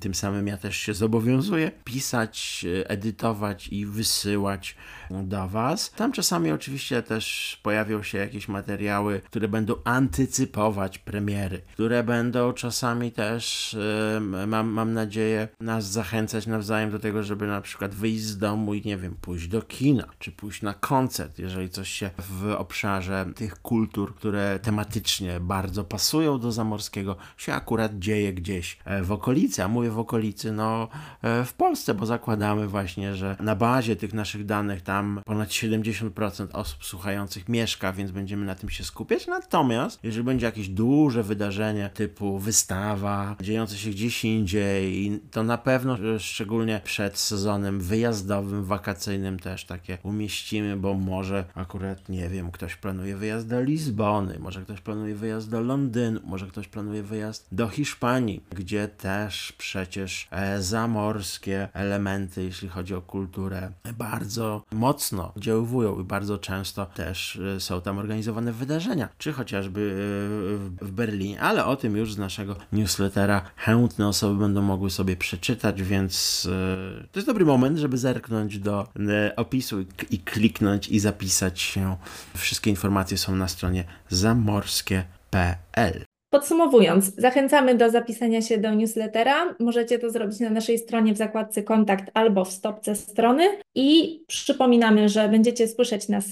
tym 0.00 0.14
samym 0.14 0.46
ja 0.46 0.56
też 0.56 0.76
się 0.76 0.94
zobowiązuję 0.94 1.70
pisać, 1.84 2.66
edytować 2.84 3.68
i 3.68 3.86
wysyłać 3.86 4.76
do 5.10 5.48
Was. 5.48 5.90
Tam 5.90 6.12
czasami 6.12 6.50
oczywiście 6.50 7.02
też 7.02 7.58
pojawią 7.62 8.02
się 8.02 8.18
jakieś 8.18 8.48
materiały, 8.48 9.20
które 9.20 9.48
będą 9.48 9.74
antycypować 9.84 10.98
premiery, 10.98 11.62
które 11.72 12.04
będą 12.04 12.52
czasami 12.52 13.12
też, 13.12 13.76
mam, 14.46 14.68
mam 14.68 14.92
nadzieję, 14.92 15.48
nas 15.60 15.90
zachęcać 15.90 16.46
nawzajem 16.46 16.90
do 16.90 16.98
tego, 16.98 17.22
żeby 17.22 17.46
na 17.46 17.60
przykład 17.60 17.94
wyjść 17.94 18.22
z 18.22 18.38
domu 18.38 18.74
i 18.74 18.82
nie 18.84 18.96
wiem, 18.96 19.16
pójść 19.20 19.48
do 19.48 19.62
kina, 19.62 20.04
czy 20.18 20.32
pójść 20.32 20.62
na 20.62 20.74
koncert, 20.74 21.38
jeżeli 21.38 21.68
coś 21.68 21.90
się 21.90 22.10
w 22.18 22.54
obszarze 22.58 23.26
tych 23.34 23.62
kultur, 23.62 24.14
które 24.14 24.58
tematycznie 24.62 25.40
bardzo 25.40 25.84
pasują 25.84 26.38
do 26.38 26.52
zamorskiego, 26.52 27.16
się 27.36 27.54
akurat 27.54 27.98
dzieje 27.98 28.32
gdzieś 28.32 28.78
e, 28.84 29.02
w 29.02 29.12
okolicy, 29.12 29.65
mówię 29.68 29.90
w 29.90 29.98
okolicy, 29.98 30.52
no 30.52 30.88
e, 31.22 31.44
w 31.44 31.52
Polsce, 31.52 31.94
bo 31.94 32.06
zakładamy 32.06 32.68
właśnie, 32.68 33.14
że 33.14 33.36
na 33.40 33.56
bazie 33.56 33.96
tych 33.96 34.14
naszych 34.14 34.46
danych 34.46 34.82
tam 34.82 35.20
ponad 35.24 35.48
70% 35.48 36.46
osób 36.52 36.84
słuchających 36.84 37.48
mieszka, 37.48 37.92
więc 37.92 38.10
będziemy 38.10 38.46
na 38.46 38.54
tym 38.54 38.70
się 38.70 38.84
skupiać. 38.84 39.26
Natomiast 39.26 40.04
jeżeli 40.04 40.24
będzie 40.24 40.46
jakieś 40.46 40.68
duże 40.68 41.22
wydarzenie 41.22 41.90
typu 41.94 42.38
wystawa, 42.38 43.36
dziejące 43.40 43.76
się 43.76 43.90
gdzieś 43.90 44.24
indziej, 44.24 45.20
to 45.30 45.42
na 45.42 45.58
pewno 45.58 45.98
szczególnie 46.18 46.80
przed 46.84 47.18
sezonem 47.18 47.80
wyjazdowym, 47.80 48.64
wakacyjnym 48.64 49.38
też 49.38 49.64
takie 49.64 49.98
umieścimy, 50.02 50.76
bo 50.76 50.94
może 50.94 51.44
akurat, 51.54 52.08
nie 52.08 52.28
wiem, 52.28 52.50
ktoś 52.50 52.76
planuje 52.76 53.16
wyjazd 53.16 53.48
do 53.48 53.62
Lizbony, 53.62 54.38
może 54.38 54.62
ktoś 54.62 54.80
planuje 54.80 55.14
wyjazd 55.14 55.50
do 55.50 55.60
Londynu, 55.60 56.20
może 56.24 56.46
ktoś 56.46 56.68
planuje 56.68 57.02
wyjazd 57.02 57.48
do 57.52 57.68
Hiszpanii, 57.68 58.42
gdzie 58.50 58.88
też 58.88 59.52
przecież 59.58 60.28
e, 60.30 60.62
zamorskie 60.62 61.68
elementy, 61.72 62.42
jeśli 62.42 62.68
chodzi 62.68 62.94
o 62.94 63.02
kulturę, 63.02 63.70
bardzo 63.98 64.62
mocno 64.72 65.32
oddziaływują 65.36 66.00
i 66.00 66.04
bardzo 66.04 66.38
często 66.38 66.86
też 66.86 67.36
e, 67.56 67.60
są 67.60 67.80
tam 67.80 67.98
organizowane 67.98 68.52
wydarzenia, 68.52 69.08
czy 69.18 69.32
chociażby 69.32 69.80
e, 70.82 70.84
w 70.84 70.90
Berlinie, 70.90 71.40
ale 71.40 71.64
o 71.64 71.76
tym 71.76 71.96
już 71.96 72.14
z 72.14 72.18
naszego 72.18 72.56
newslettera 72.72 73.42
chętne 73.56 74.08
osoby 74.08 74.40
będą 74.40 74.62
mogły 74.62 74.90
sobie 74.90 75.16
przeczytać, 75.16 75.82
więc 75.82 76.48
to 77.12 77.18
jest 77.18 77.26
dobry 77.26 77.44
moment, 77.44 77.78
żeby 77.78 77.98
zerknąć 77.98 78.58
do 78.58 78.88
opisu 79.36 79.80
i 80.10 80.18
kliknąć 80.18 80.88
i 80.88 81.00
zapisać 81.00 81.60
się. 81.60 81.96
Wszystkie 82.36 82.70
informacje 82.70 83.18
są 83.18 83.36
na 83.36 83.48
stronie 83.48 83.84
zamorskie.pl. 84.08 86.04
Podsumowując, 86.30 87.14
zachęcamy 87.14 87.74
do 87.74 87.90
zapisania 87.90 88.42
się 88.42 88.58
do 88.58 88.74
newslettera. 88.74 89.56
Możecie 89.58 89.98
to 89.98 90.10
zrobić 90.10 90.40
na 90.40 90.50
naszej 90.50 90.78
stronie 90.78 91.14
w 91.14 91.16
zakładce 91.16 91.62
kontakt 91.62 92.10
albo 92.14 92.44
w 92.44 92.52
stopce 92.52 92.94
strony 92.94 93.44
i 93.74 94.20
przypominamy, 94.26 95.08
że 95.08 95.28
będziecie 95.28 95.68
słyszeć 95.68 96.08
nas 96.08 96.26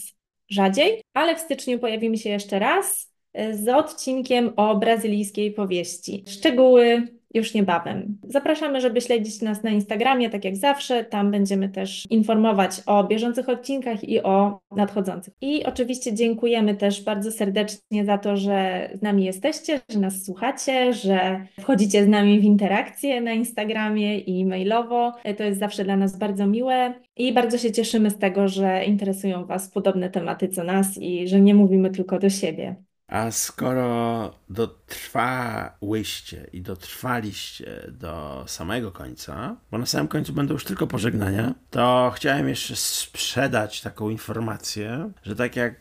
rzadziej, 0.50 1.02
ale 1.14 1.36
w 1.36 1.40
styczniu 1.40 1.78
pojawimy 1.78 2.18
się 2.18 2.30
jeszcze 2.30 2.58
raz 2.58 3.14
z 3.52 3.68
odcinkiem 3.68 4.52
o 4.56 4.76
brazylijskiej 4.76 5.52
powieści. 5.52 6.24
Szczegóły 6.28 7.08
już 7.34 7.54
niebawem. 7.54 8.18
Zapraszamy, 8.28 8.80
żeby 8.80 9.00
śledzić 9.00 9.42
nas 9.42 9.62
na 9.62 9.70
Instagramie, 9.70 10.30
tak 10.30 10.44
jak 10.44 10.56
zawsze. 10.56 11.04
Tam 11.04 11.30
będziemy 11.30 11.68
też 11.68 12.04
informować 12.10 12.80
o 12.86 13.04
bieżących 13.04 13.48
odcinkach 13.48 14.04
i 14.04 14.22
o 14.22 14.60
nadchodzących. 14.70 15.34
I 15.40 15.64
oczywiście 15.64 16.14
dziękujemy 16.14 16.74
też 16.74 17.02
bardzo 17.02 17.32
serdecznie 17.32 18.04
za 18.04 18.18
to, 18.18 18.36
że 18.36 18.90
z 18.94 19.02
nami 19.02 19.24
jesteście, 19.24 19.80
że 19.88 19.98
nas 19.98 20.24
słuchacie, 20.24 20.92
że 20.92 21.46
wchodzicie 21.60 22.04
z 22.04 22.08
nami 22.08 22.40
w 22.40 22.44
interakcję 22.44 23.20
na 23.20 23.32
Instagramie 23.32 24.18
i 24.18 24.46
mailowo. 24.46 25.12
To 25.36 25.44
jest 25.44 25.60
zawsze 25.60 25.84
dla 25.84 25.96
nas 25.96 26.18
bardzo 26.18 26.46
miłe 26.46 26.94
i 27.16 27.32
bardzo 27.32 27.58
się 27.58 27.72
cieszymy 27.72 28.10
z 28.10 28.18
tego, 28.18 28.48
że 28.48 28.84
interesują 28.84 29.46
Was 29.46 29.70
podobne 29.70 30.10
tematy 30.10 30.48
co 30.48 30.64
nas 30.64 30.98
i 30.98 31.28
że 31.28 31.40
nie 31.40 31.54
mówimy 31.54 31.90
tylko 31.90 32.18
do 32.18 32.30
siebie. 32.30 32.76
A 33.14 33.30
skoro 33.30 34.34
dotrwałyście 34.48 36.46
i 36.52 36.62
dotrwaliście 36.62 37.86
do 37.88 38.44
samego 38.46 38.92
końca, 38.92 39.56
bo 39.70 39.78
na 39.78 39.86
samym 39.86 40.08
końcu 40.08 40.32
będą 40.32 40.54
już 40.54 40.64
tylko 40.64 40.86
pożegnania, 40.86 41.54
to 41.70 42.12
chciałem 42.16 42.48
jeszcze 42.48 42.76
sprzedać 42.76 43.80
taką 43.80 44.08
informację, 44.08 45.10
że 45.22 45.36
tak 45.36 45.56
jak 45.56 45.74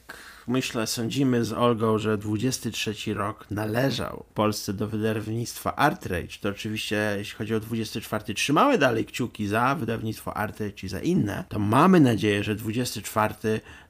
myślę, 0.47 0.87
sądzimy 0.87 1.45
z 1.45 1.53
Olgą, 1.53 1.97
że 1.97 2.17
23 2.17 3.13
rok 3.13 3.45
należał 3.51 4.25
Polsce 4.33 4.73
do 4.73 4.87
wydawnictwa 4.87 5.75
Artrage, 5.75 6.37
to 6.41 6.49
oczywiście 6.49 7.15
jeśli 7.17 7.37
chodzi 7.37 7.55
o 7.55 7.59
24 7.59 8.33
trzymamy 8.33 8.77
dalej 8.77 9.05
kciuki 9.05 9.47
za 9.47 9.75
wydawnictwo 9.75 10.37
Artrage 10.37 10.83
i 10.83 10.87
za 10.87 10.99
inne, 10.99 11.43
to 11.49 11.59
mamy 11.59 11.99
nadzieję, 11.99 12.43
że 12.43 12.55
24 12.55 13.33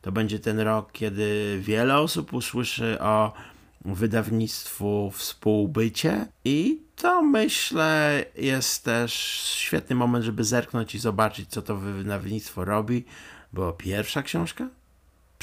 to 0.02 0.12
będzie 0.12 0.40
ten 0.40 0.60
rok, 0.60 0.92
kiedy 0.92 1.60
wiele 1.62 1.98
osób 1.98 2.34
usłyszy 2.34 2.98
o 3.00 3.34
wydawnictwu 3.86 5.12
współbycie 5.12 6.26
i 6.46 6.82
to 6.96 7.22
myślę 7.22 8.26
jest 8.36 8.86
też 8.86 9.14
świetny 9.58 9.96
moment, 9.96 10.26
żeby 10.26 10.44
zerknąć 10.44 10.96
i 10.96 11.00
zobaczyć, 11.00 11.50
co 11.50 11.62
to 11.62 11.76
wydawnictwo 11.76 12.66
robi, 12.66 13.06
bo 13.54 13.74
pierwsza 13.74 14.24
książka 14.24 14.70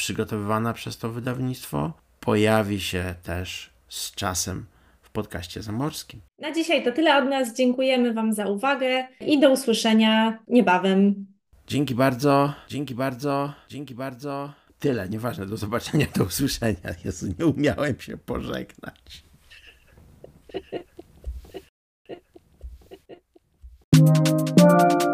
przygotowywana 0.01 0.73
przez 0.73 0.99
to 0.99 1.11
wydawnictwo 1.11 1.93
pojawi 2.21 2.81
się 2.81 3.15
też 3.23 3.71
z 3.89 4.15
czasem 4.15 4.67
w 5.03 5.11
podcaście 5.11 5.63
zamorskim. 5.63 6.21
Na 6.39 6.53
dzisiaj 6.53 6.85
to 6.85 6.93
tyle 6.93 7.17
od 7.19 7.29
nas. 7.29 7.57
Dziękujemy 7.57 8.15
Wam 8.15 8.33
za 8.33 8.47
uwagę 8.47 9.07
i 9.21 9.41
do 9.41 9.51
usłyszenia 9.51 10.39
niebawem. 10.49 11.27
Dzięki 11.67 11.95
bardzo, 11.95 12.53
dzięki 12.69 12.95
bardzo, 12.95 13.53
dzięki 13.69 13.95
bardzo. 13.95 14.53
Tyle, 14.79 15.09
nieważne, 15.09 15.47
do 15.47 15.57
zobaczenia, 15.57 16.07
do 16.17 16.25
usłyszenia. 16.25 16.95
Jezu, 17.05 17.27
nie 17.39 17.47
umiałem 17.47 18.01
się 18.01 18.17
pożegnać. 18.17 19.25